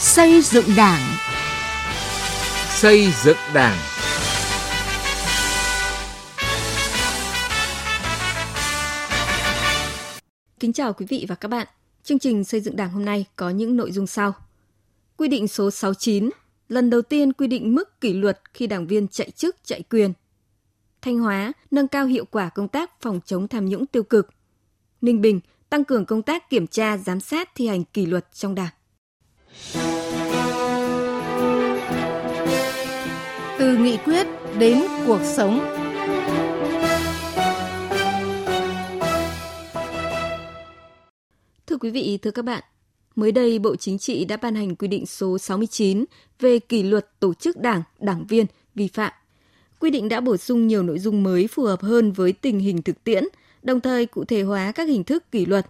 Xây 0.00 0.40
dựng 0.40 0.64
Đảng. 0.76 1.00
Xây 2.68 3.08
dựng 3.24 3.36
Đảng. 3.54 3.78
Kính 10.60 10.72
chào 10.72 10.92
quý 10.92 11.06
vị 11.08 11.26
và 11.28 11.34
các 11.34 11.48
bạn. 11.48 11.66
Chương 12.02 12.18
trình 12.18 12.44
xây 12.44 12.60
dựng 12.60 12.76
Đảng 12.76 12.90
hôm 12.90 13.04
nay 13.04 13.24
có 13.36 13.50
những 13.50 13.76
nội 13.76 13.92
dung 13.92 14.06
sau. 14.06 14.34
Quy 15.16 15.28
định 15.28 15.48
số 15.48 15.70
69, 15.70 16.30
lần 16.68 16.90
đầu 16.90 17.02
tiên 17.02 17.32
quy 17.32 17.46
định 17.46 17.74
mức 17.74 18.00
kỷ 18.00 18.12
luật 18.12 18.40
khi 18.54 18.66
đảng 18.66 18.86
viên 18.86 19.08
chạy 19.08 19.30
chức 19.30 19.56
chạy 19.64 19.82
quyền. 19.82 20.12
Thanh 21.02 21.18
Hóa 21.18 21.52
nâng 21.70 21.88
cao 21.88 22.06
hiệu 22.06 22.24
quả 22.30 22.48
công 22.48 22.68
tác 22.68 23.00
phòng 23.00 23.20
chống 23.24 23.48
tham 23.48 23.66
nhũng 23.66 23.86
tiêu 23.86 24.02
cực. 24.02 24.28
Ninh 25.00 25.20
Bình 25.20 25.40
tăng 25.70 25.84
cường 25.84 26.06
công 26.06 26.22
tác 26.22 26.50
kiểm 26.50 26.66
tra, 26.66 26.96
giám 26.96 27.20
sát 27.20 27.50
thi 27.54 27.68
hành 27.68 27.84
kỷ 27.84 28.06
luật 28.06 28.32
trong 28.32 28.54
Đảng. 28.54 28.75
Từ 33.58 33.76
nghị 33.76 33.96
quyết 33.96 34.26
đến 34.58 34.82
cuộc 35.06 35.20
sống. 35.24 35.60
Thưa 41.66 41.76
quý 41.80 41.90
vị, 41.90 42.18
thưa 42.22 42.30
các 42.30 42.44
bạn, 42.44 42.62
mới 43.14 43.32
đây 43.32 43.58
Bộ 43.58 43.76
Chính 43.76 43.98
trị 43.98 44.24
đã 44.24 44.36
ban 44.36 44.54
hành 44.54 44.76
quy 44.76 44.88
định 44.88 45.06
số 45.06 45.38
69 45.38 46.04
về 46.40 46.58
kỷ 46.58 46.82
luật 46.82 47.20
tổ 47.20 47.34
chức 47.34 47.56
đảng, 47.56 47.82
đảng 47.98 48.26
viên 48.28 48.46
vi 48.74 48.88
phạm. 48.88 49.12
Quy 49.80 49.90
định 49.90 50.08
đã 50.08 50.20
bổ 50.20 50.36
sung 50.36 50.66
nhiều 50.66 50.82
nội 50.82 50.98
dung 50.98 51.22
mới 51.22 51.46
phù 51.46 51.62
hợp 51.62 51.80
hơn 51.82 52.12
với 52.12 52.32
tình 52.32 52.58
hình 52.58 52.82
thực 52.82 53.04
tiễn, 53.04 53.24
đồng 53.62 53.80
thời 53.80 54.06
cụ 54.06 54.24
thể 54.24 54.42
hóa 54.42 54.72
các 54.72 54.88
hình 54.88 55.04
thức 55.04 55.30
kỷ 55.32 55.46
luật. 55.46 55.66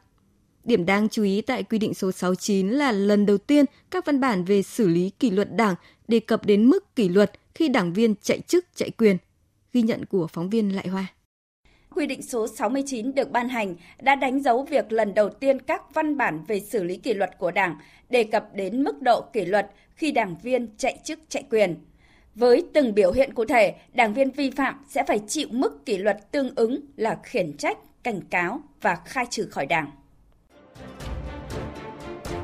Điểm 0.65 0.87
đáng 0.87 1.09
chú 1.09 1.23
ý 1.23 1.41
tại 1.41 1.62
quy 1.62 1.79
định 1.79 1.95
số 1.95 2.12
69 2.12 2.71
là 2.71 2.93
lần 2.93 3.27
đầu 3.27 3.39
tiên 3.39 3.65
các 3.91 4.07
văn 4.07 4.21
bản 4.21 4.45
về 4.45 4.62
xử 4.62 4.89
lý 4.89 5.11
kỷ 5.11 5.31
luật 5.31 5.56
đảng 5.56 5.75
đề 6.09 6.21
cập 6.21 6.47
đến 6.47 6.65
mức 6.65 6.97
kỷ 6.97 7.09
luật 7.09 7.33
khi 7.57 7.69
đảng 7.69 7.93
viên 7.93 8.15
chạy 8.23 8.41
chức 8.41 8.65
chạy 8.75 8.91
quyền. 8.91 9.17
Ghi 9.73 9.83
nhận 9.83 10.05
của 10.05 10.27
phóng 10.27 10.51
viên 10.51 10.77
Lại 10.77 10.89
Hoa. 10.89 11.07
Quy 11.95 12.07
định 12.07 12.23
số 12.23 12.47
69 12.49 13.15
được 13.15 13.31
ban 13.31 13.49
hành 13.49 13.75
đã 14.03 14.15
đánh 14.15 14.43
dấu 14.43 14.62
việc 14.62 14.93
lần 14.93 15.15
đầu 15.15 15.29
tiên 15.29 15.61
các 15.62 15.95
văn 15.95 16.17
bản 16.17 16.45
về 16.49 16.61
xử 16.61 16.84
lý 16.84 16.97
kỷ 16.97 17.15
luật 17.15 17.39
của 17.39 17.51
Đảng 17.51 17.77
đề 18.09 18.25
cập 18.25 18.49
đến 18.55 18.84
mức 18.84 19.03
độ 19.03 19.21
kỷ 19.33 19.45
luật 19.45 19.71
khi 19.95 20.12
đảng 20.12 20.37
viên 20.43 20.77
chạy 20.77 20.99
chức 21.05 21.19
chạy 21.29 21.43
quyền. 21.51 21.84
Với 22.34 22.65
từng 22.75 22.95
biểu 22.95 23.12
hiện 23.12 23.34
cụ 23.34 23.45
thể, 23.45 23.75
đảng 23.93 24.15
viên 24.15 24.31
vi 24.31 24.51
phạm 24.51 24.84
sẽ 24.89 25.05
phải 25.09 25.19
chịu 25.29 25.49
mức 25.51 25.87
kỷ 25.87 25.99
luật 25.99 26.33
tương 26.33 26.55
ứng 26.55 26.81
là 26.97 27.19
khiển 27.23 27.57
trách, 27.57 27.79
cảnh 28.03 28.21
cáo 28.31 28.61
và 28.81 28.97
khai 29.05 29.27
trừ 29.31 29.49
khỏi 29.51 29.67
Đảng. 29.67 29.91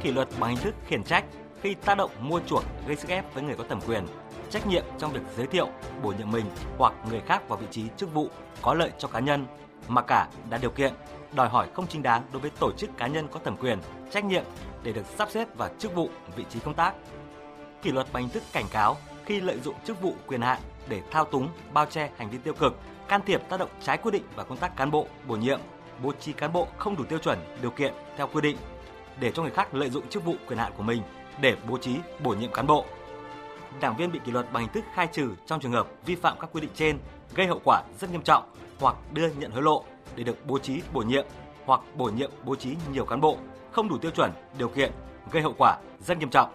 Kỷ 0.02 0.12
luật 0.12 0.28
bằng 0.40 0.50
hình 0.50 0.64
thức 0.64 0.74
khiển 0.88 1.04
trách 1.04 1.24
khi 1.62 1.74
tác 1.84 1.94
động 1.94 2.10
mua 2.20 2.40
chuộc 2.46 2.64
gây 2.86 2.96
sức 2.96 3.08
ép 3.08 3.34
với 3.34 3.42
người 3.42 3.54
có 3.58 3.64
thẩm 3.68 3.80
quyền, 3.80 4.04
trách 4.52 4.66
nhiệm 4.66 4.84
trong 4.98 5.12
việc 5.12 5.20
giới 5.36 5.46
thiệu, 5.46 5.68
bổ 6.02 6.12
nhiệm 6.18 6.32
mình 6.32 6.44
hoặc 6.78 6.92
người 7.10 7.20
khác 7.26 7.48
vào 7.48 7.58
vị 7.58 7.66
trí 7.70 7.84
chức 7.96 8.14
vụ 8.14 8.28
có 8.62 8.74
lợi 8.74 8.90
cho 8.98 9.08
cá 9.08 9.20
nhân, 9.20 9.46
mà 9.88 10.02
cả 10.02 10.28
đã 10.50 10.58
điều 10.58 10.70
kiện 10.70 10.92
đòi 11.34 11.48
hỏi 11.48 11.68
không 11.74 11.86
chính 11.86 12.02
đáng 12.02 12.22
đối 12.32 12.40
với 12.40 12.50
tổ 12.50 12.72
chức 12.72 12.90
cá 12.96 13.06
nhân 13.06 13.28
có 13.28 13.40
thẩm 13.44 13.56
quyền, 13.56 13.78
trách 14.10 14.24
nhiệm 14.24 14.44
để 14.82 14.92
được 14.92 15.06
sắp 15.18 15.30
xếp 15.30 15.56
vào 15.56 15.68
chức 15.78 15.94
vụ, 15.94 16.08
vị 16.36 16.44
trí 16.50 16.60
công 16.60 16.74
tác. 16.74 16.94
Kỷ 17.82 17.90
luật 17.90 18.06
bằng 18.12 18.22
hình 18.22 18.32
thức 18.32 18.42
cảnh 18.52 18.64
cáo 18.70 18.96
khi 19.24 19.40
lợi 19.40 19.58
dụng 19.60 19.74
chức 19.84 20.02
vụ 20.02 20.14
quyền 20.26 20.40
hạn 20.40 20.58
để 20.88 21.02
thao 21.10 21.24
túng, 21.24 21.48
bao 21.72 21.86
che 21.86 22.10
hành 22.16 22.30
vi 22.30 22.38
tiêu 22.38 22.54
cực, 22.54 22.76
can 23.08 23.20
thiệp 23.26 23.42
tác 23.48 23.60
động 23.60 23.70
trái 23.82 23.98
quy 23.98 24.10
định 24.10 24.24
vào 24.36 24.46
công 24.46 24.58
tác 24.58 24.76
cán 24.76 24.90
bộ, 24.90 25.06
bổ 25.26 25.36
nhiệm, 25.36 25.60
bố 26.02 26.12
trí 26.20 26.32
cán 26.32 26.52
bộ 26.52 26.66
không 26.78 26.96
đủ 26.96 27.04
tiêu 27.04 27.18
chuẩn, 27.18 27.38
điều 27.62 27.70
kiện 27.70 27.92
theo 28.16 28.28
quy 28.32 28.40
định 28.40 28.56
để 29.20 29.30
cho 29.34 29.42
người 29.42 29.50
khác 29.50 29.74
lợi 29.74 29.90
dụng 29.90 30.08
chức 30.08 30.24
vụ 30.24 30.34
quyền 30.46 30.58
hạn 30.58 30.72
của 30.76 30.82
mình 30.82 31.02
để 31.40 31.56
bố 31.68 31.78
trí, 31.78 31.96
bổ 32.22 32.30
nhiệm 32.30 32.52
cán 32.52 32.66
bộ. 32.66 32.84
Đảng 33.80 33.96
viên 33.96 34.12
bị 34.12 34.20
kỷ 34.24 34.32
luật 34.32 34.52
bằng 34.52 34.62
hình 34.62 34.72
thức 34.72 34.84
khai 34.94 35.08
trừ 35.12 35.30
trong 35.46 35.60
trường 35.60 35.72
hợp 35.72 35.88
vi 36.06 36.14
phạm 36.14 36.36
các 36.40 36.50
quy 36.52 36.60
định 36.60 36.70
trên 36.74 36.98
gây 37.34 37.46
hậu 37.46 37.60
quả 37.64 37.82
rất 38.00 38.10
nghiêm 38.10 38.22
trọng 38.22 38.44
hoặc 38.80 38.96
đưa 39.12 39.28
nhận 39.28 39.50
hối 39.50 39.62
lộ 39.62 39.84
để 40.16 40.24
được 40.24 40.46
bố 40.46 40.58
trí 40.58 40.80
bổ 40.92 41.00
nhiệm 41.00 41.26
hoặc 41.64 41.80
bổ 41.96 42.04
nhiệm 42.04 42.30
bố 42.44 42.54
trí 42.54 42.76
nhiều 42.92 43.04
cán 43.04 43.20
bộ 43.20 43.38
không 43.72 43.88
đủ 43.88 43.98
tiêu 43.98 44.10
chuẩn, 44.10 44.30
điều 44.58 44.68
kiện 44.68 44.92
gây 45.30 45.42
hậu 45.42 45.54
quả 45.58 45.78
rất 46.00 46.18
nghiêm 46.18 46.30
trọng. 46.30 46.52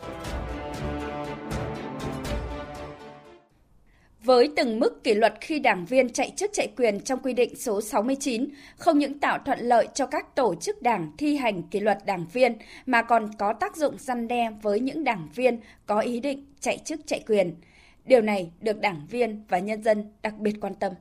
Với 4.28 4.54
từng 4.56 4.80
mức 4.80 5.04
kỷ 5.04 5.14
luật 5.14 5.34
khi 5.42 5.60
đảng 5.60 5.86
viên 5.86 6.10
chạy 6.10 6.34
chức 6.36 6.50
chạy 6.54 6.68
quyền 6.78 7.00
trong 7.00 7.20
quy 7.20 7.34
định 7.34 7.56
số 7.56 7.82
69, 7.82 8.46
không 8.78 9.00
những 9.00 9.20
tạo 9.20 9.40
thuận 9.46 9.60
lợi 9.60 9.88
cho 9.94 10.06
các 10.06 10.36
tổ 10.36 10.56
chức 10.56 10.82
đảng 10.82 11.12
thi 11.18 11.38
hành 11.38 11.64
kỷ 11.64 11.80
luật 11.80 11.98
đảng 12.06 12.26
viên 12.34 12.58
mà 12.86 13.02
còn 13.02 13.30
có 13.40 13.54
tác 13.54 13.76
dụng 13.76 13.98
răn 13.98 14.28
đe 14.28 14.50
với 14.62 14.80
những 14.80 15.04
đảng 15.04 15.28
viên 15.36 15.60
có 15.86 16.00
ý 16.00 16.20
định 16.20 16.46
chạy 16.60 16.78
chức 16.78 17.00
chạy 17.06 17.24
quyền. 17.28 17.56
Điều 18.06 18.22
này 18.22 18.52
được 18.62 18.80
đảng 18.82 19.08
viên 19.10 19.44
và 19.50 19.60
nhân 19.60 19.84
dân 19.84 20.12
đặc 20.24 20.34
biệt 20.40 20.56
quan 20.62 20.76
tâm. 20.76 20.94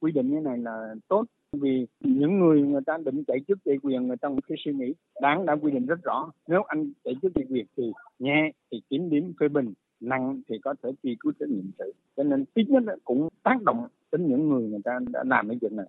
Quy 0.00 0.12
định 0.12 0.30
như 0.30 0.40
này 0.40 0.58
là 0.58 0.94
tốt 1.08 1.24
vì 1.60 1.86
những 2.00 2.40
người 2.40 2.62
người 2.62 2.80
ta 2.86 2.98
định 3.04 3.24
chạy 3.26 3.38
chức 3.48 3.58
chạy 3.64 3.76
quyền, 3.82 4.06
người 4.06 4.16
ta 4.16 4.28
cũng 4.28 4.40
phải 4.48 4.56
suy 4.64 4.72
nghĩ 4.72 4.94
đáng 5.22 5.46
đã 5.46 5.56
quy 5.62 5.72
định 5.72 5.86
rất 5.86 6.02
rõ. 6.02 6.32
Nếu 6.48 6.62
anh 6.62 6.92
chạy 7.04 7.14
chức 7.22 7.32
chạy 7.34 7.44
quyền 7.50 7.66
thì 7.76 7.92
nhẹ, 8.18 8.52
thì 8.72 8.82
kiểm 8.90 9.10
điểm, 9.10 9.32
phê 9.40 9.48
bình, 9.48 9.72
nặng 10.00 10.42
thì 10.48 10.58
có 10.64 10.74
thể 10.82 10.90
truy 11.02 11.16
cứu 11.20 11.32
trách 11.40 11.48
nhiệm 11.48 11.70
sự. 11.78 11.92
Cho 12.16 12.22
nên 12.22 12.44
ít 12.54 12.70
nhất 12.70 12.82
cũng 13.04 13.28
tác 13.42 13.62
động 13.62 13.88
đến 14.12 14.28
những 14.28 14.48
người 14.48 14.62
người 14.62 14.80
ta 14.84 14.98
đã 15.12 15.24
làm 15.26 15.48
cái 15.48 15.58
chuyện 15.60 15.76
này. 15.76 15.86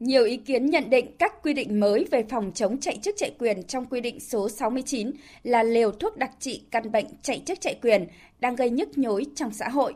Nhiều 0.00 0.24
ý 0.24 0.36
kiến 0.36 0.66
nhận 0.66 0.90
định 0.90 1.06
các 1.18 1.42
quy 1.42 1.54
định 1.54 1.80
mới 1.80 2.06
về 2.10 2.24
phòng 2.28 2.50
chống 2.54 2.78
chạy 2.80 2.98
chức 3.02 3.14
chạy 3.18 3.32
quyền 3.38 3.62
trong 3.62 3.86
quy 3.86 4.00
định 4.00 4.20
số 4.20 4.48
69 4.48 5.10
là 5.42 5.62
liều 5.62 5.90
thuốc 5.90 6.16
đặc 6.16 6.30
trị 6.38 6.62
căn 6.70 6.92
bệnh 6.92 7.06
chạy 7.22 7.42
chức 7.46 7.60
chạy 7.60 7.78
quyền 7.82 8.06
đang 8.40 8.56
gây 8.56 8.70
nhức 8.70 8.98
nhối 8.98 9.26
trong 9.34 9.50
xã 9.52 9.68
hội. 9.68 9.94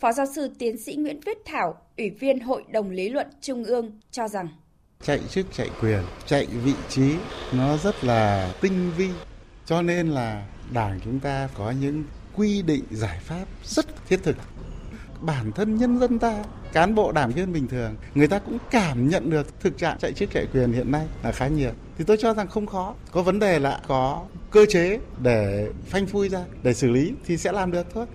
Phó 0.00 0.12
giáo 0.12 0.26
sư 0.26 0.50
tiến 0.58 0.78
sĩ 0.78 0.94
Nguyễn 0.94 1.20
Viết 1.26 1.38
Thảo, 1.44 1.74
Ủy 1.96 2.10
viên 2.10 2.40
Hội 2.40 2.64
đồng 2.72 2.90
Lý 2.90 3.08
luận 3.08 3.26
Trung 3.40 3.64
ương 3.64 4.00
cho 4.10 4.28
rằng. 4.28 4.48
Chạy 5.02 5.20
chức 5.28 5.46
chạy 5.52 5.70
quyền, 5.80 6.02
chạy 6.26 6.46
vị 6.46 6.74
trí 6.88 7.14
nó 7.52 7.76
rất 7.76 8.04
là 8.04 8.52
tinh 8.60 8.90
vi. 8.96 9.08
Cho 9.66 9.82
nên 9.82 10.08
là 10.08 10.46
đảng 10.72 11.00
chúng 11.04 11.20
ta 11.20 11.48
có 11.54 11.70
những 11.80 12.04
quy 12.36 12.62
định 12.62 12.84
giải 12.90 13.18
pháp 13.20 13.44
rất 13.64 13.86
thiết 14.08 14.20
thực. 14.22 14.36
Bản 15.20 15.52
thân 15.52 15.76
nhân 15.76 15.98
dân 15.98 16.18
ta 16.18 16.44
cán 16.72 16.94
bộ 16.94 17.12
đảng 17.12 17.30
viên 17.30 17.52
bình 17.52 17.68
thường 17.68 17.96
người 18.14 18.28
ta 18.28 18.38
cũng 18.38 18.58
cảm 18.70 19.08
nhận 19.08 19.30
được 19.30 19.60
thực 19.60 19.78
trạng 19.78 19.98
chạy 19.98 20.12
chức 20.12 20.30
chạy 20.30 20.46
quyền 20.52 20.72
hiện 20.72 20.92
nay 20.92 21.06
là 21.22 21.32
khá 21.32 21.48
nhiều. 21.48 21.70
Thì 21.98 22.04
tôi 22.04 22.16
cho 22.16 22.34
rằng 22.34 22.48
không 22.48 22.66
khó. 22.66 22.94
Có 23.12 23.22
vấn 23.22 23.38
đề 23.38 23.58
là 23.58 23.80
có 23.88 24.26
cơ 24.50 24.66
chế 24.68 24.98
để 25.22 25.68
phanh 25.86 26.06
phui 26.06 26.28
ra 26.28 26.44
để 26.62 26.74
xử 26.74 26.90
lý 26.90 27.12
thì 27.26 27.36
sẽ 27.36 27.52
làm 27.52 27.72
được 27.72 27.86
thôi. 27.94 28.06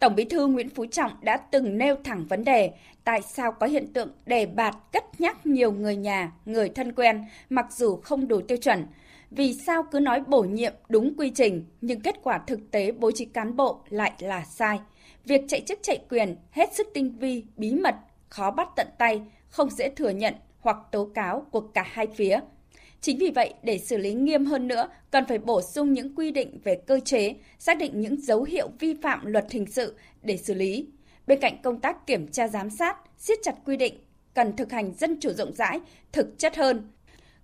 Tổng 0.00 0.14
Bí 0.14 0.24
thư 0.24 0.46
Nguyễn 0.46 0.70
Phú 0.70 0.86
Trọng 0.86 1.12
đã 1.22 1.36
từng 1.36 1.78
nêu 1.78 1.96
thẳng 2.04 2.26
vấn 2.28 2.44
đề 2.44 2.70
tại 3.04 3.22
sao 3.22 3.52
có 3.52 3.66
hiện 3.66 3.92
tượng 3.92 4.08
đề 4.26 4.46
bạt 4.46 4.76
cất 4.92 5.20
nhắc 5.20 5.46
nhiều 5.46 5.72
người 5.72 5.96
nhà, 5.96 6.32
người 6.44 6.68
thân 6.68 6.92
quen 6.92 7.24
mặc 7.50 7.66
dù 7.70 7.96
không 7.96 8.28
đủ 8.28 8.40
tiêu 8.40 8.58
chuẩn, 8.58 8.86
vì 9.30 9.54
sao 9.66 9.82
cứ 9.82 10.00
nói 10.00 10.22
bổ 10.26 10.42
nhiệm 10.42 10.72
đúng 10.88 11.14
quy 11.18 11.30
trình 11.30 11.64
nhưng 11.80 12.00
kết 12.00 12.14
quả 12.22 12.38
thực 12.46 12.70
tế 12.70 12.92
bố 12.92 13.10
trí 13.10 13.24
cán 13.24 13.56
bộ 13.56 13.80
lại 13.88 14.12
là 14.18 14.44
sai. 14.44 14.80
Việc 15.24 15.40
chạy 15.48 15.60
chức 15.60 15.78
chạy 15.82 15.98
quyền 16.10 16.36
hết 16.50 16.74
sức 16.74 16.86
tinh 16.94 17.16
vi, 17.18 17.44
bí 17.56 17.72
mật, 17.72 17.94
khó 18.28 18.50
bắt 18.50 18.68
tận 18.76 18.86
tay, 18.98 19.22
không 19.48 19.70
dễ 19.70 19.88
thừa 19.88 20.10
nhận 20.10 20.34
hoặc 20.60 20.76
tố 20.92 21.08
cáo 21.14 21.46
của 21.50 21.60
cả 21.60 21.84
hai 21.86 22.06
phía. 22.06 22.40
Chính 23.00 23.18
vì 23.18 23.30
vậy, 23.30 23.54
để 23.62 23.78
xử 23.78 23.96
lý 23.96 24.14
nghiêm 24.14 24.44
hơn 24.44 24.68
nữa, 24.68 24.88
cần 25.10 25.26
phải 25.26 25.38
bổ 25.38 25.62
sung 25.62 25.92
những 25.92 26.14
quy 26.14 26.30
định 26.30 26.60
về 26.64 26.82
cơ 26.86 27.00
chế, 27.00 27.34
xác 27.58 27.78
định 27.78 28.00
những 28.00 28.20
dấu 28.20 28.42
hiệu 28.42 28.68
vi 28.78 28.94
phạm 29.02 29.26
luật 29.26 29.50
hình 29.50 29.66
sự 29.66 29.94
để 30.22 30.36
xử 30.36 30.54
lý. 30.54 30.88
Bên 31.26 31.40
cạnh 31.40 31.62
công 31.62 31.80
tác 31.80 32.06
kiểm 32.06 32.28
tra 32.28 32.48
giám 32.48 32.70
sát, 32.70 32.96
siết 33.18 33.38
chặt 33.42 33.54
quy 33.64 33.76
định, 33.76 33.94
cần 34.34 34.56
thực 34.56 34.72
hành 34.72 34.92
dân 34.94 35.20
chủ 35.20 35.32
rộng 35.32 35.52
rãi, 35.54 35.80
thực 36.12 36.38
chất 36.38 36.56
hơn, 36.56 36.90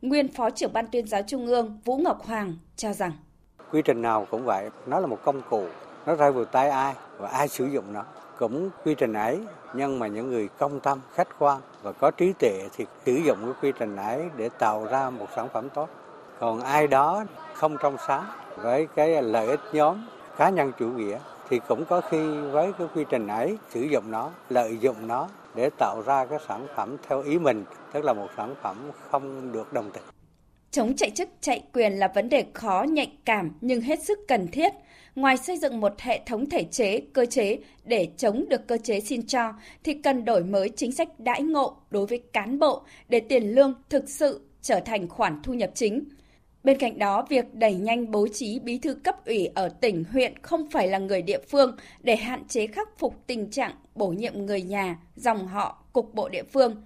Nguyên 0.02 0.28
Phó 0.28 0.50
trưởng 0.50 0.72
Ban 0.72 0.86
tuyên 0.86 1.06
giáo 1.06 1.22
Trung 1.22 1.46
ương 1.46 1.80
Vũ 1.84 1.96
Ngọc 1.96 2.26
Hoàng 2.26 2.56
cho 2.76 2.92
rằng 2.92 3.12
Quy 3.72 3.82
trình 3.84 4.02
nào 4.02 4.26
cũng 4.30 4.44
vậy, 4.44 4.70
nó 4.86 5.00
là 5.00 5.06
một 5.06 5.18
công 5.24 5.42
cụ, 5.50 5.64
nó 6.06 6.14
rơi 6.14 6.32
vào 6.32 6.44
tay 6.44 6.70
ai 6.70 6.94
và 7.18 7.28
ai 7.28 7.48
sử 7.48 7.66
dụng 7.66 7.92
nó. 7.92 8.04
Cũng 8.38 8.70
quy 8.84 8.94
trình 8.94 9.12
ấy, 9.12 9.40
nhưng 9.74 9.98
mà 9.98 10.06
những 10.06 10.30
người 10.30 10.48
công 10.58 10.80
tâm, 10.80 11.00
khách 11.14 11.28
quan 11.38 11.60
và 11.82 11.92
có 11.92 12.10
trí 12.10 12.32
tuệ 12.32 12.68
thì 12.76 12.86
sử 13.06 13.12
dụng 13.12 13.38
cái 13.42 13.52
quy 13.62 13.72
trình 13.78 13.96
ấy 13.96 14.24
để 14.36 14.48
tạo 14.48 14.86
ra 14.90 15.10
một 15.10 15.26
sản 15.36 15.48
phẩm 15.52 15.68
tốt. 15.68 15.88
Còn 16.40 16.60
ai 16.60 16.86
đó 16.86 17.24
không 17.54 17.76
trong 17.82 17.96
sáng 18.06 18.24
với 18.56 18.88
cái 18.94 19.22
lợi 19.22 19.46
ích 19.46 19.60
nhóm 19.72 20.06
cá 20.36 20.50
nhân 20.50 20.72
chủ 20.78 20.86
nghĩa 20.86 21.18
thì 21.48 21.60
cũng 21.68 21.84
có 21.84 22.00
khi 22.00 22.38
với 22.38 22.72
cái 22.78 22.88
quy 22.94 23.04
trình 23.08 23.26
ấy 23.26 23.58
sử 23.70 23.80
dụng 23.80 24.10
nó, 24.10 24.30
lợi 24.50 24.78
dụng 24.78 25.06
nó 25.06 25.28
để 25.54 25.70
tạo 25.78 26.02
ra 26.06 26.26
cái 26.26 26.38
sản 26.48 26.66
phẩm 26.76 26.96
theo 27.08 27.22
ý 27.22 27.38
mình, 27.38 27.64
tức 27.92 28.04
là 28.04 28.12
một 28.12 28.28
sản 28.36 28.54
phẩm 28.62 28.76
không 29.10 29.52
được 29.52 29.72
đồng 29.72 29.90
tình. 29.90 30.02
Chống 30.76 30.96
chạy 30.96 31.10
chức 31.10 31.28
chạy 31.40 31.62
quyền 31.72 31.92
là 31.92 32.08
vấn 32.14 32.28
đề 32.28 32.44
khó 32.52 32.86
nhạy 32.88 33.12
cảm 33.24 33.52
nhưng 33.60 33.80
hết 33.80 34.02
sức 34.02 34.18
cần 34.28 34.48
thiết. 34.48 34.72
Ngoài 35.14 35.36
xây 35.36 35.58
dựng 35.58 35.80
một 35.80 36.00
hệ 36.00 36.20
thống 36.26 36.50
thể 36.50 36.64
chế, 36.64 37.00
cơ 37.12 37.26
chế 37.26 37.58
để 37.84 38.08
chống 38.16 38.44
được 38.48 38.66
cơ 38.66 38.78
chế 38.78 39.00
xin 39.00 39.26
cho, 39.26 39.52
thì 39.84 39.94
cần 39.94 40.24
đổi 40.24 40.44
mới 40.44 40.68
chính 40.68 40.92
sách 40.92 41.20
đãi 41.20 41.42
ngộ 41.42 41.76
đối 41.90 42.06
với 42.06 42.22
cán 42.32 42.58
bộ 42.58 42.82
để 43.08 43.20
tiền 43.20 43.54
lương 43.54 43.74
thực 43.88 44.08
sự 44.08 44.40
trở 44.62 44.80
thành 44.80 45.08
khoản 45.08 45.40
thu 45.42 45.54
nhập 45.54 45.70
chính. 45.74 46.04
Bên 46.64 46.78
cạnh 46.78 46.98
đó, 46.98 47.26
việc 47.28 47.54
đẩy 47.54 47.74
nhanh 47.74 48.10
bố 48.10 48.28
trí 48.28 48.58
bí 48.58 48.78
thư 48.78 48.94
cấp 48.94 49.26
ủy 49.26 49.48
ở 49.54 49.68
tỉnh, 49.68 50.04
huyện 50.12 50.38
không 50.42 50.70
phải 50.70 50.88
là 50.88 50.98
người 50.98 51.22
địa 51.22 51.40
phương 51.48 51.76
để 52.00 52.16
hạn 52.16 52.42
chế 52.48 52.66
khắc 52.66 52.98
phục 52.98 53.14
tình 53.26 53.50
trạng 53.50 53.72
bổ 53.94 54.08
nhiệm 54.08 54.46
người 54.46 54.62
nhà, 54.62 54.98
dòng 55.16 55.46
họ, 55.46 55.84
cục 55.92 56.14
bộ 56.14 56.28
địa 56.28 56.44
phương. 56.52 56.82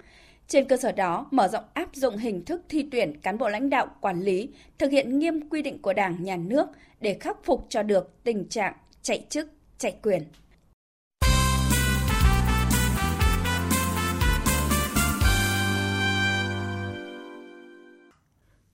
Trên 0.51 0.69
cơ 0.69 0.77
sở 0.77 0.93
đó, 0.93 1.27
mở 1.31 1.49
rộng 1.49 1.65
áp 1.75 1.89
dụng 1.95 2.17
hình 2.17 2.45
thức 2.45 2.63
thi 2.69 2.89
tuyển 2.93 3.21
cán 3.21 3.39
bộ 3.39 3.49
lãnh 3.49 3.71
đạo 3.71 3.89
quản 4.01 4.21
lý, 4.21 4.49
thực 4.79 4.91
hiện 4.91 5.19
nghiêm 5.19 5.49
quy 5.49 5.63
định 5.63 5.83
của 5.83 5.93
Đảng, 5.93 6.25
Nhà 6.25 6.37
nước 6.37 6.67
để 7.01 7.17
khắc 7.21 7.45
phục 7.45 7.67
cho 7.69 7.83
được 7.83 8.25
tình 8.25 8.49
trạng 8.49 8.75
chạy 9.03 9.27
chức, 9.29 9.49
chạy 9.79 9.97
quyền. 10.03 10.23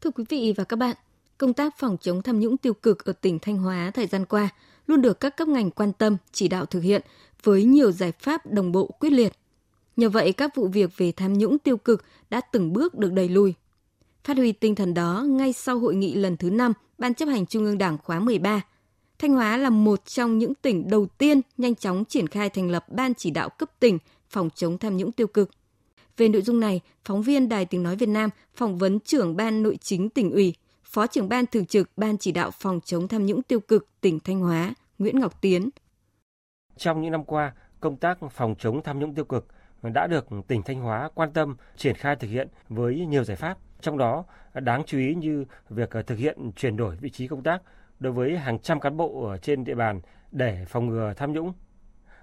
Thưa 0.01 0.11
quý 0.11 0.25
vị 0.29 0.55
và 0.57 0.65
các 0.65 0.77
bạn, 0.77 0.97
công 1.39 1.55
tác 1.55 1.79
phòng 1.79 1.97
chống 2.01 2.23
tham 2.23 2.41
nhũng 2.41 2.57
tiêu 2.57 2.75
cực 2.75 3.05
ở 3.05 3.13
tỉnh 3.13 3.39
Thanh 3.39 3.59
Hóa 3.59 3.91
thời 3.95 4.07
gian 4.07 4.27
qua 4.27 4.49
luôn 4.87 5.03
được 5.03 5.21
các 5.21 5.37
cấp 5.37 5.49
ngành 5.49 5.71
quan 5.71 5.93
tâm, 5.93 6.17
chỉ 6.33 6.49
đạo 6.49 6.67
thực 6.67 6.81
hiện 6.81 7.03
với 7.43 7.65
nhiều 7.65 7.93
giải 7.93 8.13
pháp 8.13 8.47
đồng 8.47 8.73
bộ 8.73 8.87
quyết 8.87 9.11
liệt. 9.11 9.33
Nhờ 9.97 10.09
vậy, 10.09 10.33
các 10.33 10.55
vụ 10.55 10.69
việc 10.69 10.91
về 10.97 11.13
tham 11.13 11.39
nhũng 11.39 11.59
tiêu 11.59 11.77
cực 11.77 12.05
đã 12.31 12.41
từng 12.41 12.73
bước 12.73 12.95
được 12.95 13.13
đẩy 13.13 13.29
lùi. 13.29 13.55
Phát 14.25 14.37
huy 14.37 14.53
tinh 14.53 14.75
thần 14.75 14.95
đó, 14.95 15.25
ngay 15.29 15.53
sau 15.53 15.79
hội 15.79 15.95
nghị 15.95 16.15
lần 16.15 16.37
thứ 16.37 16.51
5 16.51 16.73
Ban 16.99 17.15
chấp 17.15 17.27
hành 17.27 17.47
Trung 17.47 17.65
ương 17.65 17.79
Đảng 17.79 17.99
khóa 17.99 18.21
13, 18.21 18.61
Thanh 19.19 19.33
Hóa 19.33 19.57
là 19.57 19.71
một 19.71 20.05
trong 20.05 20.39
những 20.39 20.55
tỉnh 20.55 20.91
đầu 20.91 21.07
tiên 21.07 21.41
nhanh 21.59 21.75
chóng 21.75 22.05
triển 22.05 22.27
khai 22.27 22.51
thành 22.51 22.71
lập 22.71 22.89
Ban 22.89 23.15
chỉ 23.15 23.31
đạo 23.31 23.49
cấp 23.49 23.71
tỉnh 23.81 23.99
phòng 24.29 24.51
chống 24.55 24.79
tham 24.79 24.97
nhũng 24.97 25.13
tiêu 25.13 25.27
cực– 25.27 25.51
về 26.17 26.29
nội 26.29 26.43
dung 26.43 26.61
này, 26.61 26.81
phóng 27.05 27.23
viên 27.23 27.49
Đài 27.49 27.65
Tiếng 27.65 27.83
Nói 27.83 27.97
Việt 27.97 28.09
Nam 28.09 28.31
phỏng 28.55 28.79
vấn 28.79 29.01
trưởng 29.01 29.37
ban 29.37 29.63
nội 29.63 29.79
chính 29.81 30.09
tỉnh 30.09 30.31
ủy, 30.31 30.55
phó 30.85 31.07
trưởng 31.07 31.29
ban 31.29 31.47
thường 31.47 31.67
trực 31.67 31.91
ban 31.97 32.19
chỉ 32.19 32.33
đạo 32.33 32.51
phòng 32.51 32.81
chống 32.85 33.09
tham 33.09 33.27
nhũng 33.27 33.43
tiêu 33.43 33.61
cực 33.61 34.01
tỉnh 34.01 34.21
Thanh 34.21 34.41
Hóa, 34.41 34.75
Nguyễn 34.99 35.21
Ngọc 35.21 35.41
Tiến. 35.41 35.71
Trong 36.77 37.03
những 37.03 37.13
năm 37.13 37.25
qua, 37.25 37.53
công 37.81 37.97
tác 37.97 38.19
phòng 38.31 38.55
chống 38.59 38.83
tham 38.83 38.99
nhũng 38.99 39.15
tiêu 39.15 39.25
cực 39.25 39.47
đã 39.93 40.07
được 40.07 40.27
tỉnh 40.49 40.63
Thanh 40.63 40.81
Hóa 40.81 41.11
quan 41.15 41.33
tâm 41.33 41.57
triển 41.77 41.95
khai 41.95 42.17
thực 42.17 42.29
hiện 42.29 42.49
với 42.69 43.07
nhiều 43.07 43.25
giải 43.25 43.37
pháp. 43.37 43.59
Trong 43.81 43.99
đó, 43.99 44.25
đáng 44.55 44.83
chú 44.87 44.99
ý 44.99 45.15
như 45.15 45.45
việc 45.69 45.91
ờ, 45.91 46.03
thực 46.03 46.19
hiện 46.19 46.53
chuyển 46.57 46.77
đổi 46.77 46.97
vị 46.97 47.11
trí 47.11 47.29
công 47.29 47.43
tác 47.43 47.63
đối 47.99 48.13
với 48.13 48.39
hàng 48.39 48.59
trăm 48.59 48.81
cán 48.81 48.97
bộ 48.97 49.27
ở 49.27 49.37
trên 49.37 49.65
địa 49.65 49.75
bàn 49.75 50.01
để 50.33 50.65
phòng 50.69 50.87
ngừa 50.87 51.13
tham 51.17 51.33
nhũng. 51.33 51.53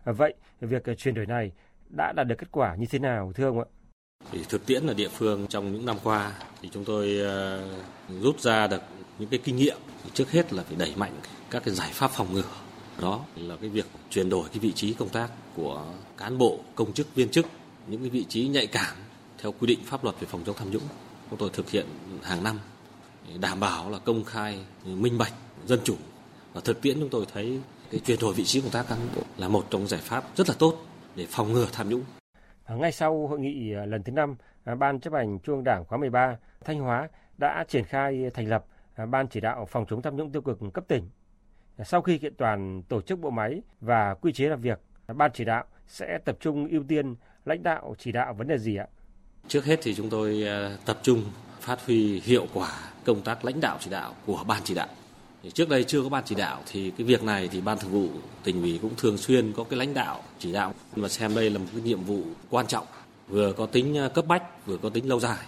Vậy, 0.04 0.34
việc 0.60 0.84
ờ, 0.86 0.96
chuyển 0.96 1.14
đổi 1.14 1.26
này 1.26 1.52
đã 1.90 2.14
đạt 2.16 2.28
được 2.28 2.36
kết 2.38 2.48
quả 2.52 2.76
như 2.76 2.86
thế 2.90 3.00
nào 3.00 3.32
thưa 3.36 3.48
ông 3.48 3.60
ạ? 3.60 3.66
Thì 4.32 4.40
thực 4.50 4.66
tiễn 4.66 4.88
ở 4.88 4.94
địa 4.94 5.10
phương 5.10 5.48
trong 5.48 5.72
những 5.72 5.86
năm 5.86 5.98
qua 6.04 6.32
thì 6.62 6.70
chúng 6.74 6.86
tôi 6.86 7.18
ờ, 7.20 7.68
rút 8.22 8.40
ra 8.40 8.68
được 8.68 8.82
những 9.20 9.30
cái 9.30 9.40
kinh 9.44 9.56
nghiệm. 9.56 9.78
Trước 10.14 10.32
hết 10.32 10.54
là 10.54 10.64
phải 10.64 10.76
đẩy 10.80 10.94
mạnh 10.96 11.12
các 11.52 11.64
cái 11.66 11.74
giải 11.74 11.90
pháp 11.94 12.12
phòng 12.12 12.34
ngừa. 12.34 12.63
Đó 13.02 13.26
là 13.36 13.56
cái 13.62 13.70
việc 13.70 13.86
chuyển 14.10 14.30
đổi 14.30 14.50
cái 14.50 14.60
vị 14.60 14.72
trí 14.72 14.94
công 14.94 15.10
tác 15.10 15.30
của 15.56 15.86
cán 16.18 16.38
bộ, 16.38 16.60
công 16.76 16.94
chức, 16.94 17.16
viên 17.16 17.30
chức, 17.30 17.46
những 17.88 18.02
cái 18.02 18.10
vị 18.10 18.26
trí 18.30 18.48
nhạy 18.48 18.68
cảm 18.68 18.96
theo 19.38 19.52
quy 19.52 19.68
định 19.68 19.80
pháp 19.86 20.04
luật 20.04 20.16
về 20.20 20.28
phòng 20.28 20.42
chống 20.46 20.56
tham 20.60 20.72
nhũng. 20.72 20.84
Chúng 21.30 21.40
tôi 21.40 21.50
thực 21.54 21.70
hiện 21.70 21.86
hàng 22.24 22.44
năm 22.44 22.60
đảm 23.42 23.60
bảo 23.60 23.90
là 23.90 24.00
công 24.00 24.24
khai, 24.24 24.66
minh 24.86 25.18
bạch, 25.18 25.34
dân 25.66 25.80
chủ. 25.84 25.96
Và 26.54 26.62
thực 26.62 26.82
tiễn 26.82 27.00
chúng 27.00 27.10
tôi 27.10 27.26
thấy 27.34 27.60
cái 27.92 28.00
chuyển 28.06 28.20
đổi 28.22 28.34
vị 28.34 28.44
trí 28.44 28.62
công 28.62 28.70
tác 28.70 28.86
cán 28.90 28.98
bộ 29.16 29.22
là 29.38 29.48
một 29.48 29.66
trong 29.70 29.88
giải 29.88 30.02
pháp 30.04 30.24
rất 30.36 30.50
là 30.50 30.56
tốt 30.60 30.78
để 31.16 31.26
phòng 31.30 31.54
ngừa 31.54 31.68
tham 31.72 31.90
nhũng. 31.90 32.04
À, 32.64 32.76
ngay 32.76 32.92
sau 32.92 33.28
hội 33.28 33.40
nghị 33.40 33.74
à, 33.74 33.86
lần 33.86 34.04
thứ 34.04 34.12
năm 34.12 34.36
à, 34.64 34.76
Ban 34.76 35.00
chấp 35.00 35.14
hành 35.14 35.40
Trung 35.40 35.56
ương 35.56 35.64
Đảng 35.64 35.86
khóa 35.86 35.98
13, 35.98 36.38
Thanh 36.66 36.80
Hóa 36.80 37.08
đã 37.38 37.66
triển 37.68 37.84
khai 37.84 38.30
thành 38.34 38.48
lập 38.48 38.66
Ban 39.10 39.28
chỉ 39.28 39.40
đạo 39.40 39.68
phòng 39.70 39.86
chống 39.90 40.02
tham 40.02 40.16
nhũng 40.16 40.32
tiêu 40.32 40.42
cực 40.42 40.60
cấp 40.74 40.84
tỉnh. 40.88 41.10
Sau 41.86 42.02
khi 42.02 42.18
kiện 42.18 42.36
toàn 42.36 42.84
tổ 42.90 43.02
chức 43.02 43.20
bộ 43.20 43.30
máy 43.30 43.62
và 43.82 44.14
quy 44.14 44.34
chế 44.34 44.46
làm 44.46 44.62
việc, 44.62 44.80
Ban 45.08 45.32
chỉ 45.34 45.46
đạo 45.46 45.64
sẽ 45.88 46.18
tập 46.26 46.38
trung 46.40 46.68
ưu 46.68 46.84
tiên 46.88 47.16
lãnh 47.46 47.64
đạo 47.64 47.96
chỉ 48.00 48.12
đạo 48.12 48.34
vấn 48.34 48.48
đề 48.48 48.58
gì 48.58 48.76
ạ? 48.76 48.88
Trước 49.48 49.66
hết 49.66 49.80
thì 49.82 49.96
chúng 49.96 50.10
tôi 50.10 50.44
ờ, 50.44 50.78
tập 50.86 51.00
trung 51.04 51.24
phát 51.60 51.86
huy 51.86 52.20
hiệu 52.20 52.48
quả 52.54 52.70
công 53.06 53.22
tác 53.22 53.46
lãnh 53.46 53.62
đạo 53.62 53.78
chỉ 53.80 53.90
đạo 53.90 54.16
của 54.26 54.44
Ban 54.48 54.62
chỉ 54.64 54.74
đạo. 54.76 54.88
Trước 55.54 55.70
đây 55.70 55.84
chưa 55.84 56.04
có 56.04 56.10
ban 56.10 56.24
chỉ 56.26 56.36
đạo 56.36 56.62
thì 56.72 56.92
cái 56.98 57.08
việc 57.08 57.24
này 57.24 57.50
thì 57.52 57.62
ban 57.62 57.80
thường 57.80 57.92
vụ 57.92 58.08
tỉnh 58.44 58.62
ủy 58.62 58.80
cũng 58.82 58.92
thường 58.98 59.18
xuyên 59.18 59.54
có 59.54 59.64
cái 59.64 59.80
lãnh 59.80 59.94
đạo 59.94 60.24
chỉ 60.40 60.54
đạo. 60.54 60.74
Và 60.96 61.10
xem 61.10 61.36
đây 61.36 61.50
là 61.50 61.60
một 61.60 61.66
cái 61.74 61.82
nhiệm 61.82 62.04
vụ 62.04 62.22
quan 62.50 62.68
trọng 62.68 62.86
vừa 63.28 63.54
có 63.54 63.66
tính 63.66 63.96
ờ, 63.96 64.10
cấp 64.10 64.26
bách 64.28 64.66
vừa 64.66 64.78
có 64.78 64.90
tính 64.90 65.10
lâu 65.10 65.20
dài. 65.20 65.46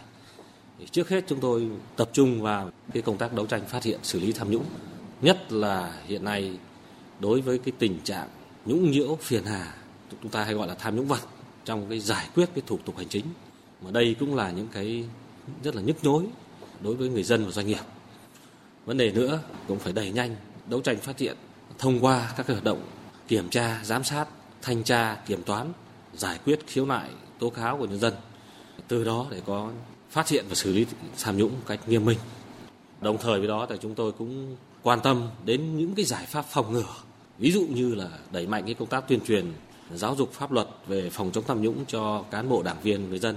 Trước 0.92 1.10
hết 1.10 1.24
chúng 1.28 1.40
tôi 1.40 1.70
tập 1.96 2.10
trung 2.14 2.42
vào 2.42 2.72
cái 2.94 3.02
công 3.02 3.18
tác 3.18 3.34
đấu 3.34 3.46
tranh 3.46 3.62
phát 3.68 3.84
hiện 3.84 4.00
xử 4.04 4.20
lý 4.20 4.32
tham 4.32 4.52
nhũng 4.52 4.66
nhất 5.22 5.52
là 5.52 6.02
hiện 6.06 6.24
nay, 6.24 6.58
đối 7.20 7.42
với 7.42 7.58
cái 7.58 7.74
tình 7.80 8.00
trạng 8.04 8.30
nhũng 8.66 8.92
nhiễu, 8.92 9.18
phiền 9.22 9.44
hà, 9.46 9.74
chúng 10.22 10.32
ta 10.32 10.44
hay 10.44 10.54
gọi 10.54 10.68
là 10.68 10.76
tham 10.76 10.96
nhũng 10.96 11.08
vật 11.08 11.22
trong 11.66 11.90
cái 11.90 12.00
giải 12.00 12.30
quyết 12.36 12.50
cái 12.56 12.64
thủ 12.68 12.80
tục 12.86 12.98
hành 12.98 13.08
chính. 13.08 13.26
Mà 13.82 13.92
đây 13.92 14.16
cũng 14.20 14.36
là 14.36 14.52
những 14.52 14.68
cái 14.72 15.06
rất 15.64 15.76
là 15.76 15.82
nhức 15.82 16.04
nhối 16.04 16.26
đối 16.82 16.96
với 16.96 17.10
người 17.10 17.24
dân 17.24 17.46
và 17.46 17.52
doanh 17.52 17.68
nghiệp. 17.68 17.84
Vấn 18.86 18.98
đề 18.98 19.12
nữa 19.12 19.40
cũng 19.68 19.80
phải 19.80 19.94
đẩy 19.94 20.12
nhanh 20.12 20.36
đấu 20.70 20.82
tranh 20.82 20.98
phát 20.98 21.20
hiện 21.20 21.38
thông 21.78 22.00
qua 22.00 22.34
các 22.38 22.48
cái 22.48 22.56
hoạt 22.56 22.64
động 22.64 22.86
kiểm 23.28 23.50
tra, 23.50 23.82
giám 23.84 24.04
sát, 24.04 24.28
thanh 24.62 24.84
tra, 24.84 25.16
kiểm 25.26 25.44
toán, 25.44 25.74
giải 26.14 26.40
quyết 26.46 26.60
khiếu 26.68 26.86
nại, 26.86 27.10
tố 27.40 27.50
cáo 27.50 27.78
của 27.78 27.86
nhân 27.86 28.00
dân. 28.00 28.14
Từ 28.88 29.04
đó 29.04 29.28
để 29.32 29.42
có 29.46 29.72
phát 30.10 30.30
hiện 30.30 30.46
và 30.50 30.56
xử 30.56 30.74
lý 30.74 30.86
tham 31.20 31.38
nhũng 31.38 31.52
cách 31.68 31.80
nghiêm 31.88 32.06
minh. 32.06 32.18
Đồng 33.02 33.18
thời 33.18 33.40
với 33.40 33.48
đó 33.48 33.68
thì 33.70 33.76
chúng 33.82 33.96
tôi 33.96 34.12
cũng 34.12 34.56
quan 34.86 35.00
tâm 35.04 35.30
đến 35.46 35.78
những 35.78 35.96
cái 35.96 36.06
giải 36.06 36.26
pháp 36.26 36.46
phòng 36.46 36.74
ngừa 36.74 36.94
ví 37.38 37.52
dụ 37.52 37.68
như 37.70 37.96
là 37.96 38.10
đẩy 38.32 38.48
mạnh 38.48 38.64
cái 38.66 38.74
công 38.74 38.88
tác 38.88 39.08
tuyên 39.08 39.20
truyền 39.20 39.46
giáo 39.92 40.16
dục 40.16 40.32
pháp 40.32 40.52
luật 40.52 40.68
về 40.88 41.10
phòng 41.10 41.32
chống 41.32 41.44
tham 41.48 41.62
nhũng 41.62 41.86
cho 41.86 42.26
cán 42.32 42.50
bộ 42.50 42.64
đảng 42.64 42.82
viên 42.82 43.10
người 43.10 43.20
dân 43.20 43.36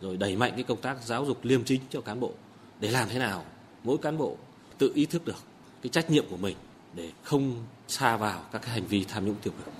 rồi 0.00 0.16
đẩy 0.16 0.36
mạnh 0.36 0.52
cái 0.54 0.64
công 0.64 0.80
tác 0.80 1.02
giáo 1.02 1.24
dục 1.24 1.38
liêm 1.42 1.64
chính 1.64 1.80
cho 1.90 2.00
cán 2.00 2.20
bộ 2.20 2.32
để 2.80 2.90
làm 2.90 3.08
thế 3.08 3.18
nào 3.18 3.44
mỗi 3.84 3.98
cán 3.98 4.18
bộ 4.18 4.36
tự 4.78 4.92
ý 4.94 5.06
thức 5.06 5.24
được 5.24 5.36
cái 5.82 5.90
trách 5.90 6.10
nhiệm 6.10 6.24
của 6.30 6.36
mình 6.36 6.56
để 6.94 7.10
không 7.22 7.64
xa 7.88 8.16
vào 8.16 8.40
các 8.52 8.62
cái 8.62 8.70
hành 8.70 8.84
vi 8.84 9.04
tham 9.08 9.26
nhũng 9.26 9.36
tiêu 9.42 9.52
cực. 9.58 9.72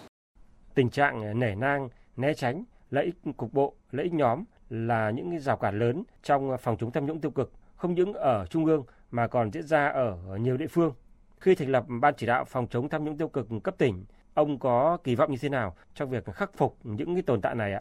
Tình 0.75 0.91
trạng 0.91 1.41
nể 1.41 1.55
nang, 1.55 1.89
né 2.17 2.35
tránh, 2.35 2.65
lợi 2.91 3.05
ích 3.05 3.37
cục 3.37 3.53
bộ, 3.53 3.75
lợi 3.91 4.05
ích 4.05 4.13
nhóm 4.13 4.45
là 4.71 5.11
những 5.11 5.31
cái 5.31 5.39
rào 5.39 5.57
cản 5.57 5.79
lớn 5.79 6.03
trong 6.23 6.51
phòng 6.63 6.77
chống 6.81 6.91
tham 6.91 7.07
nhũng 7.07 7.21
tiêu 7.21 7.31
cực 7.31 7.53
không 7.77 7.95
những 7.95 8.13
ở 8.13 8.47
trung 8.51 8.65
ương 8.65 8.85
mà 9.11 9.27
còn 9.27 9.51
diễn 9.51 9.67
ra 9.67 9.89
ở 9.89 10.17
nhiều 10.41 10.57
địa 10.57 10.67
phương. 10.67 10.93
Khi 11.41 11.55
thành 11.55 11.69
lập 11.69 11.85
ban 11.89 12.15
chỉ 12.17 12.27
đạo 12.27 12.45
phòng 12.45 12.67
chống 12.71 12.89
tham 12.89 13.05
nhũng 13.05 13.19
tiêu 13.19 13.29
cực 13.29 13.47
cấp 13.65 13.75
tỉnh, 13.79 14.05
ông 14.35 14.59
có 14.59 14.99
kỳ 15.05 15.15
vọng 15.15 15.31
như 15.31 15.39
thế 15.41 15.49
nào 15.49 15.77
trong 15.95 16.11
việc 16.11 16.25
khắc 16.35 16.51
phục 16.57 16.79
những 16.85 17.15
cái 17.15 17.23
tồn 17.23 17.41
tại 17.41 17.55
này 17.55 17.73
ạ? 17.73 17.81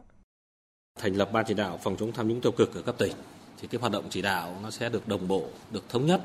Thành 1.00 1.16
lập 1.16 1.30
ban 1.34 1.46
chỉ 1.48 1.54
đạo 1.54 1.80
phòng 1.84 1.96
chống 2.00 2.12
tham 2.12 2.28
nhũng 2.28 2.42
tiêu 2.42 2.52
cực 2.52 2.76
ở 2.76 2.82
cấp 2.82 2.96
tỉnh 2.98 3.14
thì 3.62 3.68
cái 3.68 3.82
hoạt 3.82 3.92
động 3.92 4.06
chỉ 4.10 4.22
đạo 4.22 4.56
nó 4.64 4.70
sẽ 4.70 4.90
được 4.90 5.08
đồng 5.08 5.28
bộ, 5.28 5.44
được 5.72 5.90
thống 5.90 6.06
nhất 6.06 6.22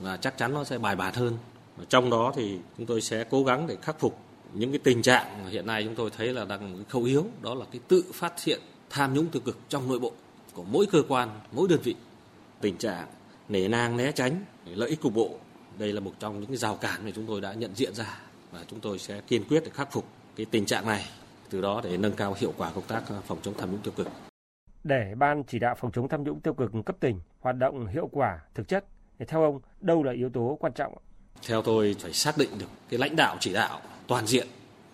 và 0.00 0.16
chắc 0.16 0.38
chắn 0.38 0.54
nó 0.54 0.64
sẽ 0.64 0.78
bài 0.78 0.96
bản 0.96 1.14
hơn. 1.14 1.38
Trong 1.88 2.10
đó 2.10 2.32
thì 2.36 2.58
chúng 2.76 2.86
tôi 2.86 3.00
sẽ 3.00 3.24
cố 3.30 3.44
gắng 3.44 3.66
để 3.66 3.76
khắc 3.82 4.00
phục 4.00 4.18
những 4.52 4.70
cái 4.70 4.80
tình 4.84 5.02
trạng 5.02 5.46
hiện 5.46 5.66
nay 5.66 5.84
chúng 5.84 5.94
tôi 5.94 6.10
thấy 6.16 6.32
là 6.32 6.44
đang 6.44 6.72
một 6.72 6.78
khâu 6.88 7.02
yếu 7.02 7.26
đó 7.42 7.54
là 7.54 7.64
cái 7.72 7.80
tự 7.88 8.04
phát 8.14 8.44
hiện 8.44 8.60
tham 8.90 9.14
nhũng 9.14 9.26
tiêu 9.26 9.42
cực 9.44 9.58
trong 9.68 9.88
nội 9.88 9.98
bộ 9.98 10.12
của 10.52 10.64
mỗi 10.64 10.86
cơ 10.92 11.02
quan, 11.08 11.28
mỗi 11.52 11.68
đơn 11.68 11.80
vị. 11.84 11.96
Tình 12.60 12.76
trạng 12.76 13.06
nể 13.48 13.68
nang 13.68 13.96
né 13.96 14.12
tránh 14.12 14.44
lợi 14.66 14.88
ích 14.88 15.00
cục 15.00 15.14
bộ 15.14 15.30
đây 15.78 15.92
là 15.92 16.00
một 16.00 16.12
trong 16.18 16.40
những 16.40 16.48
cái 16.48 16.56
rào 16.56 16.76
cản 16.76 17.04
mà 17.04 17.10
chúng 17.14 17.26
tôi 17.26 17.40
đã 17.40 17.52
nhận 17.52 17.74
diện 17.74 17.94
ra 17.94 18.18
và 18.50 18.64
chúng 18.70 18.80
tôi 18.80 18.98
sẽ 18.98 19.20
kiên 19.20 19.44
quyết 19.48 19.60
để 19.64 19.70
khắc 19.74 19.92
phục 19.92 20.04
cái 20.36 20.46
tình 20.50 20.66
trạng 20.66 20.86
này 20.86 21.04
từ 21.50 21.60
đó 21.60 21.80
để 21.84 21.96
nâng 21.96 22.12
cao 22.12 22.34
hiệu 22.38 22.52
quả 22.56 22.70
công 22.74 22.84
tác 22.84 23.02
phòng 23.26 23.38
chống 23.42 23.54
tham 23.58 23.70
nhũng 23.70 23.80
tiêu 23.80 23.92
cực. 23.96 24.08
Để 24.84 25.14
ban 25.18 25.44
chỉ 25.44 25.58
đạo 25.58 25.74
phòng 25.80 25.92
chống 25.92 26.08
tham 26.08 26.24
nhũng 26.24 26.40
tiêu 26.40 26.54
cực 26.54 26.70
cấp 26.86 26.96
tỉnh 27.00 27.20
hoạt 27.40 27.56
động 27.56 27.86
hiệu 27.86 28.08
quả 28.12 28.40
thực 28.54 28.68
chất 28.68 28.84
thì 29.18 29.24
theo 29.28 29.42
ông, 29.42 29.60
đâu 29.80 30.02
là 30.02 30.12
yếu 30.12 30.30
tố 30.30 30.56
quan 30.60 30.72
trọng? 30.72 30.94
Theo 31.46 31.62
tôi 31.62 31.96
phải 32.00 32.12
xác 32.12 32.38
định 32.38 32.50
được 32.58 32.66
cái 32.88 32.98
lãnh 32.98 33.16
đạo 33.16 33.36
chỉ 33.40 33.52
đạo 33.52 33.80
toàn 34.06 34.26
diện, 34.26 34.46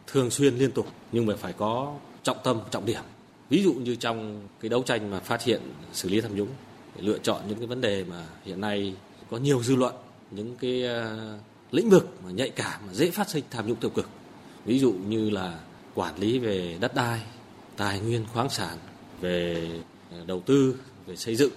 thường 0.07 0.31
xuyên 0.31 0.55
liên 0.55 0.73
tục 0.73 0.87
nhưng 1.13 1.27
mà 1.27 1.35
phải 1.37 1.53
có 1.53 1.99
trọng 2.23 2.37
tâm, 2.45 2.61
trọng 2.71 2.87
điểm. 2.87 3.03
Ví 3.49 3.63
dụ 3.63 3.73
như 3.73 3.97
trong 3.97 4.49
cái 4.61 4.69
đấu 4.69 4.83
tranh 4.83 5.11
mà 5.11 5.21
phát 5.21 5.43
hiện 5.43 5.61
xử 5.93 6.09
lý 6.09 6.21
tham 6.21 6.35
nhũng, 6.35 6.49
lựa 6.97 7.19
chọn 7.19 7.43
những 7.49 7.59
cái 7.59 7.67
vấn 7.67 7.81
đề 7.81 8.05
mà 8.05 8.27
hiện 8.45 8.61
nay 8.61 8.95
có 9.31 9.37
nhiều 9.37 9.63
dư 9.63 9.77
luận, 9.77 9.95
những 10.31 10.57
cái 10.57 10.83
ờ, 10.83 11.39
lĩnh 11.71 11.91
vực 11.91 12.09
mà 12.25 12.31
nhạy 12.31 12.51
cảm 12.51 12.81
mà 12.87 12.93
dễ 12.93 13.11
phát 13.11 13.31
sinh 13.31 13.45
tham 13.51 13.67
nhũng 13.67 13.77
tiêu 13.77 13.91
cực. 13.91 14.09
Ví 14.65 14.79
dụ 14.79 14.93
như 14.93 15.31
là 15.31 15.59
quản 15.95 16.19
lý 16.19 16.39
về 16.39 16.77
đất 16.81 16.95
đai, 16.95 17.21
tài 17.77 18.01
nguyên 18.01 18.25
khoáng 18.33 18.49
sản, 18.49 18.79
về 19.21 19.69
ờ, 20.11 20.25
đầu 20.27 20.41
tư, 20.41 20.77
về 21.07 21.17
xây 21.17 21.37
dựng, 21.37 21.53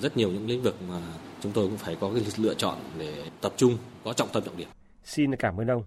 rất 0.00 0.16
nhiều 0.16 0.30
những 0.30 0.46
lĩnh 0.46 0.62
vực 0.62 0.76
mà 0.88 1.00
chúng 1.42 1.52
tôi 1.52 1.68
cũng 1.68 1.78
phải 1.78 1.96
có 2.00 2.10
cái 2.14 2.24
lựa 2.36 2.54
chọn 2.54 2.78
để 2.98 3.30
tập 3.40 3.54
trung 3.56 3.76
có 4.04 4.12
trọng 4.12 4.28
tâm 4.32 4.42
trọng 4.44 4.56
điểm. 4.56 4.68
Xin 5.04 5.36
cảm 5.36 5.60
ơn 5.60 5.66
ông. 5.66 5.82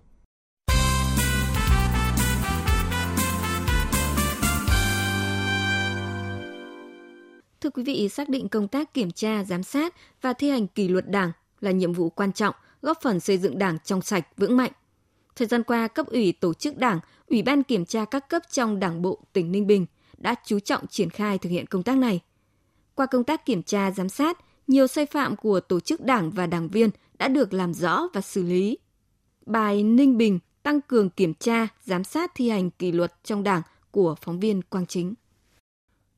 Thưa 7.62 7.70
quý 7.70 7.84
vị, 7.84 8.10
xác 8.10 8.30
định 8.30 8.50
công 8.50 8.68
tác 8.68 8.94
kiểm 8.94 9.12
tra, 9.12 9.44
giám 9.44 9.64
sát 9.64 9.96
và 10.22 10.34
thi 10.34 10.50
hành 10.50 10.68
kỷ 10.68 10.88
luật 10.88 11.10
Đảng 11.10 11.32
là 11.62 11.72
nhiệm 11.72 11.94
vụ 11.94 12.10
quan 12.10 12.34
trọng, 12.34 12.56
góp 12.82 13.02
phần 13.02 13.20
xây 13.20 13.38
dựng 13.38 13.58
Đảng 13.58 13.78
trong 13.84 14.02
sạch, 14.02 14.28
vững 14.38 14.58
mạnh. 14.58 14.72
Thời 15.36 15.48
gian 15.48 15.64
qua, 15.64 15.88
cấp 15.88 16.08
ủy 16.08 16.32
tổ 16.32 16.54
chức 16.54 16.78
Đảng, 16.78 17.00
Ủy 17.30 17.42
ban 17.42 17.64
kiểm 17.64 17.86
tra 17.86 18.06
các 18.06 18.30
cấp 18.30 18.42
trong 18.52 18.80
Đảng 18.80 19.02
bộ 19.02 19.20
tỉnh 19.34 19.52
Ninh 19.52 19.68
Bình 19.68 19.86
đã 20.18 20.36
chú 20.46 20.60
trọng 20.60 20.88
triển 20.88 21.10
khai 21.10 21.38
thực 21.38 21.50
hiện 21.50 21.66
công 21.66 21.84
tác 21.84 21.98
này. 21.98 22.20
Qua 22.96 23.06
công 23.06 23.24
tác 23.24 23.46
kiểm 23.46 23.64
tra 23.64 23.92
giám 23.92 24.10
sát, 24.10 24.38
nhiều 24.68 24.88
sai 24.88 25.06
phạm 25.06 25.36
của 25.36 25.60
tổ 25.60 25.80
chức 25.80 26.02
đảng 26.02 26.32
và 26.32 26.48
đảng 26.48 26.70
viên 26.70 26.90
đã 27.18 27.28
được 27.28 27.54
làm 27.54 27.74
rõ 27.74 28.08
và 28.14 28.22
xử 28.22 28.44
lý. 28.44 28.78
Bài 29.46 29.84
Ninh 29.84 30.18
Bình 30.18 30.40
tăng 30.64 30.82
cường 30.82 31.10
kiểm 31.10 31.34
tra, 31.34 31.68
giám 31.86 32.04
sát 32.04 32.32
thi 32.36 32.50
hành 32.50 32.72
kỷ 32.72 32.92
luật 32.92 33.14
trong 33.24 33.44
đảng 33.44 33.62
của 33.92 34.16
phóng 34.22 34.40
viên 34.40 34.62
Quang 34.62 34.86
Chính. 34.86 35.14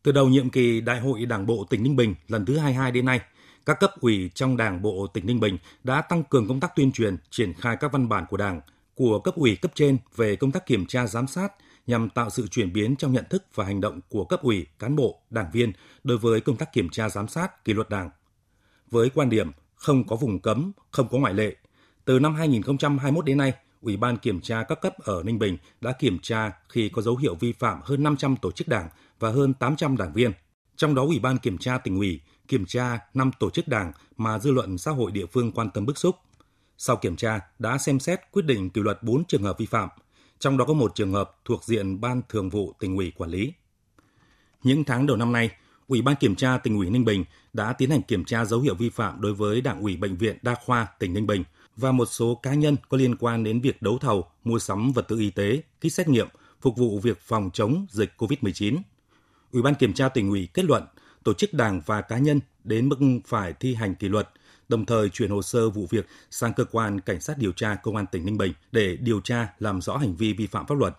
Từ 0.04 0.12
đầu 0.12 0.30
nhiệm 0.30 0.50
kỳ 0.50 0.82
Đại 0.82 1.00
hội 1.00 1.26
Đảng 1.26 1.46
bộ 1.46 1.66
tỉnh 1.70 1.84
Ninh 1.84 1.96
Bình 1.96 2.16
lần 2.28 2.46
thứ 2.46 2.58
22 2.58 2.92
đến 2.92 3.06
nay, 3.06 3.20
các 3.66 3.80
cấp 3.80 3.92
ủy 4.00 4.32
trong 4.36 4.58
Đảng 4.58 4.82
bộ 4.82 5.08
tỉnh 5.08 5.26
Ninh 5.26 5.40
Bình 5.40 5.58
đã 5.84 6.02
tăng 6.02 6.24
cường 6.24 6.48
công 6.48 6.60
tác 6.60 6.76
tuyên 6.76 6.92
truyền, 6.92 7.18
triển 7.30 7.54
khai 7.54 7.78
các 7.80 7.92
văn 7.92 8.10
bản 8.10 8.26
của 8.30 8.38
Đảng, 8.38 8.62
của 8.96 9.20
cấp 9.20 9.36
ủy 9.36 9.56
cấp 9.56 9.72
trên 9.76 9.98
về 10.16 10.36
công 10.36 10.52
tác 10.52 10.66
kiểm 10.66 10.86
tra 10.86 11.08
giám 11.08 11.28
sát 11.28 11.54
nhằm 11.88 12.10
tạo 12.10 12.30
sự 12.30 12.48
chuyển 12.48 12.74
biến 12.74 12.96
trong 12.96 13.14
nhận 13.14 13.26
thức 13.30 13.44
và 13.56 13.66
hành 13.66 13.82
động 13.82 14.00
của 14.10 14.26
cấp 14.26 14.42
ủy, 14.42 14.66
cán 14.80 14.96
bộ, 14.96 15.22
đảng 15.30 15.52
viên 15.54 15.72
đối 16.04 16.18
với 16.18 16.42
công 16.42 16.58
tác 16.58 16.74
kiểm 16.74 16.90
tra 16.90 17.10
giám 17.10 17.28
sát 17.28 17.66
kỷ 17.66 17.74
luật 17.74 17.90
Đảng. 17.90 18.10
Với 18.92 19.10
quan 19.10 19.30
điểm 19.30 19.52
không 19.76 20.08
có 20.08 20.16
vùng 20.16 20.40
cấm, 20.40 20.72
không 20.92 21.08
có 21.12 21.18
ngoại 21.18 21.34
lệ, 21.34 21.56
từ 22.06 22.20
năm 22.20 22.36
2021 22.36 23.26
đến 23.26 23.38
nay, 23.38 23.54
Ủy 23.82 23.98
ban 23.98 24.18
kiểm 24.18 24.42
tra 24.42 24.64
các 24.64 24.82
cấp 24.82 24.94
ở 25.00 25.24
Ninh 25.24 25.40
Bình 25.40 25.58
đã 25.82 25.92
kiểm 25.92 26.20
tra 26.22 26.52
khi 26.70 26.90
có 26.90 27.02
dấu 27.02 27.18
hiệu 27.18 27.36
vi 27.36 27.54
phạm 27.54 27.80
hơn 27.84 28.04
500 28.04 28.36
tổ 28.36 28.52
chức 28.52 28.68
đảng 28.68 28.90
và 29.22 29.30
hơn 29.30 29.54
800 29.54 29.98
đảng 29.98 30.14
viên. 30.14 30.32
Trong 30.76 30.96
đó 30.96 31.04
Ủy 31.04 31.20
ban 31.20 31.38
kiểm 31.38 31.58
tra 31.58 31.78
tỉnh 31.78 31.98
ủy 31.98 32.22
kiểm 32.48 32.66
tra 32.66 33.00
5 33.14 33.32
tổ 33.40 33.50
chức 33.50 33.68
đảng 33.68 33.92
mà 34.18 34.40
dư 34.40 34.52
luận 34.52 34.78
xã 34.78 34.92
hội 34.92 35.12
địa 35.12 35.26
phương 35.26 35.52
quan 35.52 35.70
tâm 35.72 35.86
bức 35.86 35.98
xúc. 35.98 36.16
Sau 36.78 36.96
kiểm 36.96 37.16
tra 37.16 37.40
đã 37.60 37.78
xem 37.78 38.00
xét 38.00 38.20
quyết 38.32 38.46
định 38.46 38.70
kỷ 38.70 38.82
luật 38.82 39.04
4 39.04 39.26
trường 39.26 39.44
hợp 39.44 39.58
vi 39.58 39.66
phạm, 39.66 39.90
trong 40.40 40.58
đó 40.58 40.66
có 40.66 40.74
một 40.74 40.96
trường 40.96 41.14
hợp 41.14 41.38
thuộc 41.46 41.64
diện 41.64 42.02
Ban 42.02 42.22
Thường 42.30 42.50
vụ 42.50 42.74
tỉnh 42.80 42.98
ủy 42.98 43.12
quản 43.18 43.30
lý. 43.30 43.54
Những 44.64 44.84
tháng 44.84 45.08
đầu 45.08 45.18
năm 45.18 45.32
nay, 45.32 45.50
Ủy 45.88 46.02
ban 46.02 46.16
kiểm 46.16 46.36
tra 46.36 46.58
tỉnh 46.58 46.78
ủy 46.78 46.90
Ninh 46.90 47.06
Bình 47.06 47.24
đã 47.54 47.74
tiến 47.74 47.90
hành 47.90 48.02
kiểm 48.02 48.26
tra 48.26 48.46
dấu 48.46 48.60
hiệu 48.60 48.76
vi 48.76 48.90
phạm 48.90 49.22
đối 49.22 49.34
với 49.34 49.62
Đảng 49.62 49.82
ủy 49.82 49.98
Bệnh 49.98 50.18
viện 50.18 50.38
Đa 50.42 50.56
khoa 50.66 50.88
tỉnh 51.00 51.14
Ninh 51.14 51.28
Bình 51.28 51.44
và 51.76 51.92
một 51.92 52.06
số 52.06 52.40
cá 52.44 52.54
nhân 52.54 52.76
có 52.90 52.98
liên 52.98 53.16
quan 53.16 53.44
đến 53.44 53.62
việc 53.62 53.82
đấu 53.82 53.98
thầu, 53.98 54.26
mua 54.44 54.60
sắm 54.60 54.92
vật 54.92 55.08
tư 55.08 55.20
y 55.20 55.30
tế, 55.30 55.62
kit 55.80 55.94
xét 55.94 56.08
nghiệm 56.08 56.28
phục 56.62 56.78
vụ 56.78 57.00
việc 57.00 57.20
phòng 57.22 57.50
chống 57.54 57.86
dịch 57.90 58.14
COVID-19. 58.18 58.78
Ủy 59.52 59.62
ban 59.62 59.76
kiểm 59.76 59.94
tra 59.94 60.10
tỉnh 60.10 60.30
ủy 60.30 60.48
kết 60.54 60.66
luận 60.66 60.84
tổ 61.24 61.34
chức 61.34 61.54
đảng 61.54 61.82
và 61.86 62.02
cá 62.02 62.18
nhân 62.18 62.40
đến 62.64 62.90
mức 62.90 62.98
phải 63.28 63.54
thi 63.54 63.74
hành 63.74 63.96
kỷ 63.96 64.10
luật, 64.10 64.30
đồng 64.70 64.86
thời 64.86 65.10
chuyển 65.10 65.30
hồ 65.30 65.42
sơ 65.42 65.70
vụ 65.70 65.88
việc 65.90 66.08
sang 66.32 66.54
cơ 66.54 66.66
quan 66.72 67.00
cảnh 67.00 67.22
sát 67.22 67.38
điều 67.38 67.52
tra 67.52 67.76
công 67.76 67.96
an 67.96 68.06
tỉnh 68.12 68.26
Ninh 68.26 68.38
Bình 68.38 68.54
để 68.72 68.98
điều 69.02 69.22
tra 69.22 69.54
làm 69.60 69.82
rõ 69.82 69.98
hành 69.98 70.16
vi 70.16 70.34
vi 70.34 70.48
phạm 70.48 70.68
pháp 70.68 70.76
luật. 70.78 70.98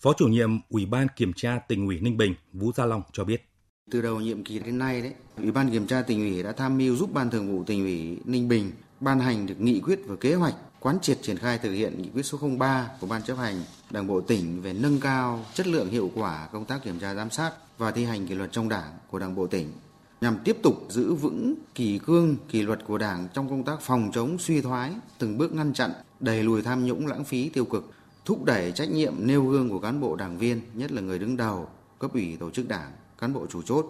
Phó 0.00 0.12
chủ 0.12 0.26
nhiệm 0.26 0.60
Ủy 0.68 0.86
ban 0.86 1.06
kiểm 1.16 1.32
tra 1.32 1.58
tỉnh 1.58 1.86
ủy 1.86 2.00
Ninh 2.00 2.16
Bình 2.16 2.34
Vũ 2.52 2.72
Gia 2.72 2.86
Long 2.86 3.02
cho 3.12 3.24
biết. 3.24 3.48
Từ 3.90 4.02
đầu 4.02 4.20
nhiệm 4.20 4.44
kỳ 4.44 4.58
đến 4.58 4.78
nay 4.78 5.02
đấy, 5.02 5.14
Ủy 5.36 5.52
ban 5.52 5.70
kiểm 5.70 5.86
tra 5.86 6.02
tỉnh 6.02 6.18
ủy 6.18 6.42
đã 6.42 6.52
tham 6.52 6.78
mưu 6.78 6.96
giúp 6.96 7.12
Ban 7.12 7.30
Thường 7.30 7.52
vụ 7.52 7.64
tỉnh 7.64 7.80
ủy 7.80 8.18
Ninh 8.24 8.48
Bình 8.48 8.70
ban 9.00 9.20
hành 9.20 9.46
được 9.46 9.60
nghị 9.60 9.80
quyết 9.80 10.00
và 10.06 10.16
kế 10.16 10.34
hoạch 10.34 10.54
quán 10.80 10.98
triệt 11.02 11.18
triển 11.22 11.38
khai 11.38 11.58
thực 11.58 11.72
hiện 11.72 12.02
nghị 12.02 12.08
quyết 12.14 12.22
số 12.22 12.38
03 12.58 12.90
của 13.00 13.06
Ban 13.06 13.22
chấp 13.22 13.38
hành 13.38 13.62
Đảng 13.90 14.06
bộ 14.06 14.20
tỉnh 14.20 14.62
về 14.62 14.72
nâng 14.72 15.00
cao 15.00 15.44
chất 15.54 15.66
lượng 15.66 15.90
hiệu 15.90 16.10
quả 16.14 16.48
công 16.52 16.64
tác 16.64 16.82
kiểm 16.84 16.98
tra 16.98 17.14
giám 17.14 17.30
sát 17.30 17.52
và 17.78 17.90
thi 17.90 18.04
hành 18.04 18.26
kỷ 18.26 18.34
luật 18.34 18.52
trong 18.52 18.68
Đảng 18.68 18.92
của 19.10 19.18
Đảng 19.18 19.34
bộ 19.34 19.46
tỉnh 19.46 19.72
nhằm 20.20 20.38
tiếp 20.44 20.56
tục 20.62 20.86
giữ 20.88 21.14
vững 21.14 21.54
kỷ 21.74 21.98
cương 21.98 22.36
kỷ 22.48 22.62
luật 22.62 22.84
của 22.86 22.98
Đảng 22.98 23.28
trong 23.34 23.48
công 23.48 23.64
tác 23.64 23.80
phòng 23.80 24.10
chống 24.14 24.38
suy 24.38 24.60
thoái, 24.60 24.92
từng 25.18 25.38
bước 25.38 25.52
ngăn 25.52 25.72
chặn, 25.72 25.90
đẩy 26.20 26.42
lùi 26.42 26.62
tham 26.62 26.86
nhũng 26.86 27.06
lãng 27.06 27.24
phí 27.24 27.48
tiêu 27.48 27.64
cực, 27.64 27.92
thúc 28.24 28.44
đẩy 28.44 28.72
trách 28.72 28.90
nhiệm 28.90 29.14
nêu 29.18 29.46
gương 29.46 29.70
của 29.70 29.78
cán 29.78 30.00
bộ 30.00 30.16
đảng 30.16 30.38
viên, 30.38 30.60
nhất 30.74 30.92
là 30.92 31.02
người 31.02 31.18
đứng 31.18 31.36
đầu, 31.36 31.68
cấp 31.98 32.12
ủy 32.14 32.36
tổ 32.36 32.50
chức 32.50 32.68
đảng, 32.68 32.90
cán 33.18 33.32
bộ 33.32 33.46
chủ 33.50 33.62
chốt, 33.62 33.86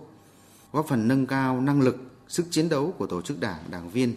góp 0.72 0.86
phần 0.88 1.08
nâng 1.08 1.26
cao 1.26 1.60
năng 1.60 1.80
lực, 1.80 1.96
sức 2.28 2.46
chiến 2.50 2.68
đấu 2.68 2.94
của 2.98 3.06
tổ 3.06 3.22
chức 3.22 3.40
đảng, 3.40 3.58
đảng 3.70 3.90
viên, 3.90 4.14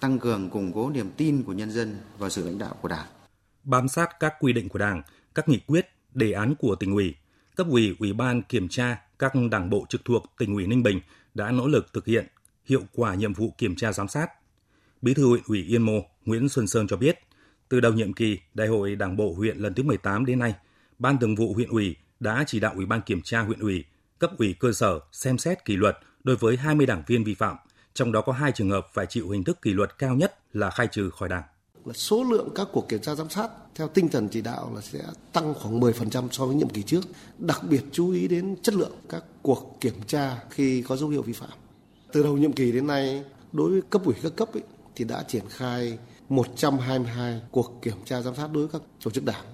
tăng 0.00 0.18
cường 0.18 0.50
củng 0.50 0.72
cố 0.72 0.90
niềm 0.90 1.10
tin 1.16 1.42
của 1.42 1.52
nhân 1.52 1.70
dân 1.70 1.96
vào 2.18 2.30
sự 2.30 2.44
lãnh 2.44 2.58
đạo 2.58 2.74
của 2.80 2.88
Đảng. 2.88 3.06
Bám 3.64 3.88
sát 3.88 4.20
các 4.20 4.34
quy 4.40 4.52
định 4.52 4.68
của 4.68 4.78
Đảng, 4.78 5.02
các 5.34 5.48
nghị 5.48 5.58
quyết, 5.66 5.86
đề 6.14 6.32
án 6.32 6.54
của 6.54 6.74
tỉnh 6.74 6.92
ủy, 6.92 7.14
cấp 7.56 7.66
ủy, 7.70 7.96
ủy 7.98 8.12
ban 8.12 8.42
kiểm 8.42 8.68
tra 8.68 9.02
các 9.18 9.32
đảng 9.50 9.70
bộ 9.70 9.86
trực 9.88 10.04
thuộc 10.04 10.24
tỉnh 10.38 10.54
ủy 10.54 10.66
Ninh 10.66 10.82
Bình 10.82 11.00
đã 11.34 11.50
nỗ 11.50 11.68
lực 11.68 11.92
thực 11.92 12.06
hiện 12.06 12.26
hiệu 12.64 12.82
quả 12.94 13.14
nhiệm 13.14 13.32
vụ 13.32 13.54
kiểm 13.58 13.76
tra 13.76 13.92
giám 13.92 14.08
sát. 14.08 14.28
Bí 15.02 15.14
thư 15.14 15.28
huyện 15.28 15.42
ủy 15.46 15.62
Yên 15.62 15.82
Mô 15.82 16.00
Nguyễn 16.24 16.48
Xuân 16.48 16.66
Sơn 16.66 16.86
cho 16.86 16.96
biết, 16.96 17.18
từ 17.68 17.80
đầu 17.80 17.92
nhiệm 17.92 18.12
kỳ 18.12 18.38
Đại 18.54 18.68
hội 18.68 18.96
Đảng 18.96 19.16
bộ 19.16 19.34
huyện 19.34 19.58
lần 19.58 19.74
thứ 19.74 19.82
18 19.82 20.26
đến 20.26 20.38
nay, 20.38 20.54
Ban 20.98 21.18
Thường 21.18 21.34
vụ 21.34 21.54
huyện 21.54 21.68
ủy 21.68 21.96
đã 22.20 22.44
chỉ 22.46 22.60
đạo 22.60 22.72
Ủy 22.76 22.86
ban 22.86 23.02
kiểm 23.02 23.22
tra 23.22 23.40
huyện 23.40 23.58
ủy, 23.58 23.84
cấp 24.18 24.30
ủy 24.38 24.54
cơ 24.60 24.72
sở 24.72 25.00
xem 25.12 25.38
xét 25.38 25.64
kỷ 25.64 25.76
luật 25.76 25.98
đối 26.24 26.36
với 26.36 26.56
20 26.56 26.86
đảng 26.86 27.02
viên 27.06 27.24
vi 27.24 27.34
phạm, 27.34 27.56
trong 27.98 28.12
đó 28.12 28.20
có 28.20 28.32
hai 28.32 28.52
trường 28.52 28.70
hợp 28.70 28.86
phải 28.92 29.06
chịu 29.06 29.30
hình 29.30 29.44
thức 29.44 29.62
kỷ 29.62 29.72
luật 29.72 29.98
cao 29.98 30.14
nhất 30.14 30.38
là 30.52 30.70
khai 30.70 30.86
trừ 30.86 31.10
khỏi 31.10 31.28
đảng. 31.28 31.42
Là 31.84 31.92
số 31.92 32.24
lượng 32.24 32.48
các 32.54 32.68
cuộc 32.72 32.88
kiểm 32.88 33.00
tra 33.00 33.14
giám 33.14 33.30
sát 33.30 33.50
theo 33.74 33.88
tinh 33.88 34.08
thần 34.08 34.28
chỉ 34.28 34.40
đạo 34.40 34.72
là 34.74 34.80
sẽ 34.80 34.98
tăng 35.32 35.54
khoảng 35.54 35.80
10% 35.80 36.28
so 36.30 36.46
với 36.46 36.54
nhiệm 36.54 36.68
kỳ 36.68 36.82
trước, 36.82 37.04
đặc 37.38 37.60
biệt 37.70 37.80
chú 37.92 38.10
ý 38.10 38.28
đến 38.28 38.56
chất 38.62 38.74
lượng 38.74 38.92
các 39.08 39.24
cuộc 39.42 39.76
kiểm 39.80 39.94
tra 40.06 40.36
khi 40.50 40.82
có 40.82 40.96
dấu 40.96 41.08
hiệu 41.08 41.22
vi 41.22 41.32
phạm. 41.32 41.50
Từ 42.12 42.22
đầu 42.22 42.36
nhiệm 42.36 42.52
kỳ 42.52 42.72
đến 42.72 42.86
nay, 42.86 43.24
đối 43.52 43.70
với 43.70 43.82
cấp 43.90 44.02
ủy 44.04 44.14
các 44.22 44.32
cấp 44.36 44.48
ấy, 44.52 44.62
thì 44.96 45.04
đã 45.04 45.22
triển 45.22 45.44
khai 45.48 45.98
122 46.28 47.40
cuộc 47.50 47.78
kiểm 47.82 47.96
tra 48.04 48.22
giám 48.22 48.34
sát 48.34 48.48
đối 48.52 48.66
với 48.66 48.80
các 48.80 48.88
tổ 49.04 49.10
chức 49.10 49.24
đảng 49.24 49.44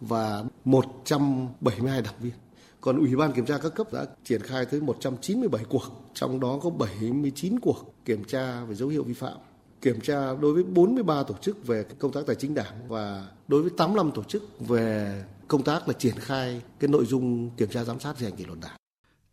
và 0.00 0.44
172 0.64 2.02
đảng 2.02 2.14
viên. 2.20 2.32
Còn 2.80 2.98
Ủy 2.98 3.16
ban 3.16 3.32
kiểm 3.32 3.46
tra 3.46 3.58
các 3.58 3.74
cấp 3.74 3.92
đã 3.92 4.06
triển 4.24 4.42
khai 4.42 4.66
tới 4.66 4.80
197 4.80 5.64
cuộc, 5.68 6.10
trong 6.14 6.40
đó 6.40 6.58
có 6.62 6.70
79 6.70 7.60
cuộc 7.60 7.94
kiểm 8.04 8.24
tra 8.24 8.64
về 8.64 8.74
dấu 8.74 8.88
hiệu 8.88 9.02
vi 9.02 9.14
phạm. 9.14 9.38
Kiểm 9.80 10.00
tra 10.00 10.34
đối 10.40 10.54
với 10.54 10.62
43 10.62 11.22
tổ 11.22 11.34
chức 11.40 11.66
về 11.66 11.84
công 11.98 12.12
tác 12.12 12.20
tài 12.26 12.36
chính 12.36 12.54
đảng 12.54 12.88
và 12.88 13.28
đối 13.48 13.62
với 13.62 13.70
85 13.76 14.10
tổ 14.12 14.22
chức 14.22 14.68
về 14.68 15.24
công 15.48 15.62
tác 15.62 15.88
là 15.88 15.94
triển 15.98 16.14
khai 16.18 16.62
cái 16.80 16.88
nội 16.88 17.06
dung 17.06 17.50
kiểm 17.56 17.68
tra 17.68 17.84
giám 17.84 18.00
sát 18.00 18.14
thi 18.18 18.26
hành 18.26 18.36
kỷ 18.36 18.44
luật 18.44 18.58
đảng. 18.62 18.76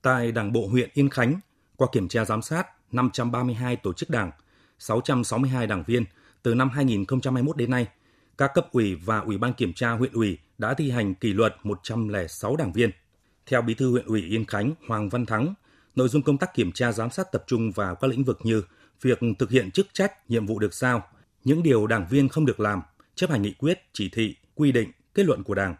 Tại 0.01 0.31
Đảng 0.31 0.53
bộ 0.53 0.67
huyện 0.67 0.89
Yên 0.93 1.09
Khánh, 1.09 1.39
qua 1.75 1.87
kiểm 1.91 2.07
tra 2.07 2.25
giám 2.25 2.41
sát 2.41 2.67
532 2.91 3.75
tổ 3.75 3.93
chức 3.93 4.09
đảng, 4.09 4.31
662 4.79 5.67
đảng 5.67 5.83
viên 5.87 6.05
từ 6.43 6.55
năm 6.55 6.69
2021 6.69 7.57
đến 7.57 7.71
nay, 7.71 7.87
các 8.37 8.51
cấp 8.53 8.67
ủy 8.71 8.95
và 8.95 9.19
ủy 9.19 9.37
ban 9.37 9.53
kiểm 9.53 9.73
tra 9.73 9.91
huyện 9.91 10.13
ủy 10.13 10.37
đã 10.57 10.73
thi 10.73 10.91
hành 10.91 11.15
kỷ 11.15 11.33
luật 11.33 11.55
106 11.63 12.55
đảng 12.55 12.71
viên. 12.73 12.91
Theo 13.47 13.61
Bí 13.61 13.73
thư 13.73 13.91
huyện 13.91 14.05
ủy 14.05 14.21
Yên 14.21 14.45
Khánh 14.45 14.73
Hoàng 14.87 15.09
Văn 15.09 15.25
Thắng, 15.25 15.53
nội 15.95 16.07
dung 16.07 16.21
công 16.21 16.37
tác 16.37 16.53
kiểm 16.53 16.71
tra 16.71 16.91
giám 16.91 17.09
sát 17.09 17.31
tập 17.31 17.43
trung 17.47 17.71
vào 17.71 17.95
các 17.95 18.07
lĩnh 18.07 18.23
vực 18.23 18.39
như 18.43 18.63
việc 19.01 19.19
thực 19.39 19.49
hiện 19.49 19.71
chức 19.71 19.87
trách, 19.93 20.29
nhiệm 20.29 20.45
vụ 20.45 20.59
được 20.59 20.73
giao, 20.73 21.03
những 21.43 21.63
điều 21.63 21.87
đảng 21.87 22.07
viên 22.09 22.29
không 22.29 22.45
được 22.45 22.59
làm, 22.59 22.81
chấp 23.15 23.29
hành 23.29 23.41
nghị 23.41 23.53
quyết, 23.53 23.79
chỉ 23.93 24.09
thị, 24.09 24.35
quy 24.55 24.71
định, 24.71 24.91
kết 25.13 25.25
luận 25.25 25.43
của 25.43 25.55
Đảng. 25.55 25.75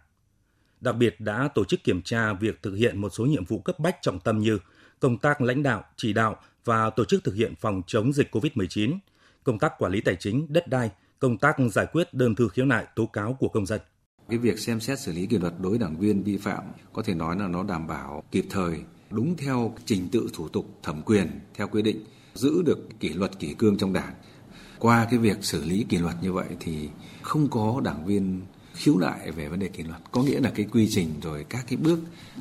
Đặc 0.82 0.96
biệt 0.96 1.16
đã 1.20 1.50
tổ 1.56 1.66
chức 1.66 1.84
kiểm 1.84 2.02
tra 2.02 2.34
việc 2.34 2.62
thực 2.62 2.76
hiện 2.76 3.02
một 3.02 3.10
số 3.10 3.26
nhiệm 3.26 3.46
vụ 3.46 3.60
cấp 3.60 3.80
bách 3.80 3.98
trọng 4.02 4.20
tâm 4.20 4.40
như 4.40 4.60
công 5.00 5.18
tác 5.18 5.42
lãnh 5.42 5.64
đạo, 5.64 5.84
chỉ 5.96 6.14
đạo 6.14 6.36
và 6.66 6.90
tổ 6.90 7.06
chức 7.06 7.24
thực 7.24 7.36
hiện 7.36 7.54
phòng 7.56 7.82
chống 7.88 8.14
dịch 8.14 8.36
COVID-19, 8.36 8.98
công 9.44 9.60
tác 9.60 9.74
quản 9.78 9.92
lý 9.92 10.02
tài 10.02 10.16
chính, 10.16 10.46
đất 10.50 10.68
đai, 10.68 10.92
công 11.20 11.38
tác 11.38 11.56
giải 11.72 11.86
quyết 11.92 12.14
đơn 12.14 12.36
thư 12.36 12.50
khiếu 12.50 12.66
nại 12.66 12.86
tố 12.96 13.06
cáo 13.06 13.34
của 13.34 13.50
công 13.50 13.66
dân. 13.66 13.80
Cái 14.30 14.38
việc 14.38 14.60
xem 14.60 14.80
xét 14.80 15.00
xử 15.00 15.12
lý 15.12 15.26
kỷ 15.26 15.38
luật 15.38 15.54
đối 15.60 15.78
đảng 15.78 15.98
viên 15.98 16.24
vi 16.24 16.38
phạm 16.38 16.64
có 16.94 17.02
thể 17.02 17.14
nói 17.14 17.36
là 17.40 17.48
nó 17.48 17.64
đảm 17.64 17.88
bảo 17.88 18.24
kịp 18.32 18.46
thời, 18.50 18.82
đúng 19.10 19.38
theo 19.38 19.76
trình 19.86 20.10
tự 20.12 20.30
thủ 20.34 20.48
tục 20.48 20.80
thẩm 20.84 21.02
quyền 21.02 21.40
theo 21.54 21.68
quy 21.68 21.82
định, 21.82 22.04
giữ 22.34 22.62
được 22.66 23.00
kỷ 23.00 23.10
luật 23.10 23.40
kỷ 23.40 23.54
cương 23.54 23.78
trong 23.78 23.94
đảng. 23.94 24.14
Qua 24.80 25.08
cái 25.10 25.20
việc 25.20 25.38
xử 25.42 25.64
lý 25.64 25.86
kỷ 25.90 25.98
luật 25.98 26.16
như 26.22 26.34
vậy 26.34 26.48
thì 26.60 26.90
không 27.22 27.48
có 27.50 27.82
đảng 27.84 28.06
viên 28.06 28.42
khiếu 28.74 28.98
nại 28.98 29.32
về 29.32 29.50
vấn 29.50 29.60
đề 29.60 29.68
kỷ 29.68 29.84
luật 29.84 30.02
có 30.12 30.24
nghĩa 30.24 30.40
là 30.40 30.52
cái 30.56 30.66
quy 30.72 30.88
trình 30.90 31.14
rồi 31.22 31.46
các 31.50 31.66
cái 31.68 31.78
bước 31.78 32.00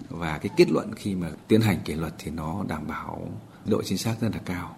và 0.09 0.38
cái 0.38 0.50
kết 0.57 0.71
luận 0.71 0.95
khi 0.97 1.14
mà 1.14 1.31
tiến 1.49 1.61
hành 1.61 1.78
kỷ 1.85 1.95
luật 1.95 2.14
thì 2.19 2.31
nó 2.31 2.64
đảm 2.69 2.87
bảo 2.87 3.40
độ 3.64 3.83
chính 3.83 3.99
xác 3.99 4.16
rất 4.21 4.28
là 4.33 4.40
cao. 4.45 4.76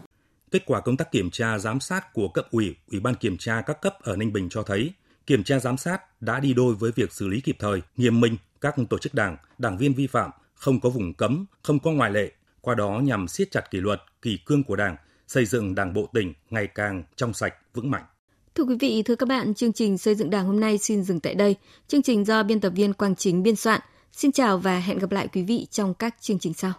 Kết 0.50 0.62
quả 0.66 0.80
công 0.80 0.96
tác 0.96 1.12
kiểm 1.12 1.30
tra 1.30 1.58
giám 1.58 1.80
sát 1.80 2.12
của 2.12 2.28
cấp 2.28 2.46
ủy, 2.50 2.76
ủy 2.90 3.00
ban 3.00 3.14
kiểm 3.14 3.36
tra 3.38 3.62
các 3.66 3.82
cấp 3.82 3.94
ở 4.02 4.16
Ninh 4.16 4.32
Bình 4.32 4.48
cho 4.50 4.62
thấy 4.62 4.92
kiểm 5.28 5.44
tra 5.44 5.58
giám 5.58 5.76
sát 5.76 6.22
đã 6.22 6.40
đi 6.40 6.54
đôi 6.54 6.74
với 6.74 6.92
việc 6.94 7.12
xử 7.12 7.28
lý 7.28 7.40
kịp 7.40 7.56
thời, 7.58 7.82
nghiêm 7.96 8.20
minh 8.20 8.36
các 8.60 8.74
tổ 8.90 8.98
chức 8.98 9.14
đảng, 9.14 9.36
đảng 9.58 9.78
viên 9.78 9.94
vi 9.94 10.06
phạm, 10.06 10.30
không 10.54 10.80
có 10.80 10.90
vùng 10.90 11.14
cấm, 11.14 11.46
không 11.62 11.78
có 11.78 11.90
ngoại 11.90 12.10
lệ, 12.10 12.32
qua 12.60 12.74
đó 12.74 13.00
nhằm 13.04 13.28
siết 13.28 13.50
chặt 13.50 13.70
kỷ 13.70 13.80
luật, 13.80 14.02
kỷ 14.22 14.38
cương 14.46 14.64
của 14.64 14.76
Đảng, 14.76 14.96
xây 15.26 15.44
dựng 15.44 15.74
Đảng 15.74 15.94
bộ 15.94 16.08
tỉnh 16.12 16.32
ngày 16.50 16.66
càng 16.66 17.02
trong 17.16 17.34
sạch, 17.34 17.54
vững 17.74 17.90
mạnh. 17.90 18.02
Thưa 18.54 18.64
quý 18.64 18.76
vị, 18.80 19.02
thưa 19.02 19.16
các 19.16 19.28
bạn, 19.28 19.54
chương 19.54 19.72
trình 19.72 19.98
xây 19.98 20.14
dựng 20.14 20.30
Đảng 20.30 20.46
hôm 20.46 20.60
nay 20.60 20.78
xin 20.78 21.02
dừng 21.02 21.20
tại 21.20 21.34
đây. 21.34 21.56
Chương 21.88 22.02
trình 22.02 22.24
do 22.24 22.42
biên 22.42 22.60
tập 22.60 22.72
viên 22.76 22.92
Quang 22.92 23.16
Chính 23.16 23.42
biên 23.42 23.56
soạn. 23.56 23.80
Xin 24.12 24.32
chào 24.32 24.58
và 24.58 24.78
hẹn 24.78 24.98
gặp 24.98 25.12
lại 25.12 25.28
quý 25.28 25.42
vị 25.42 25.66
trong 25.70 25.94
các 25.94 26.14
chương 26.20 26.38
trình 26.38 26.54
sau. 26.54 26.72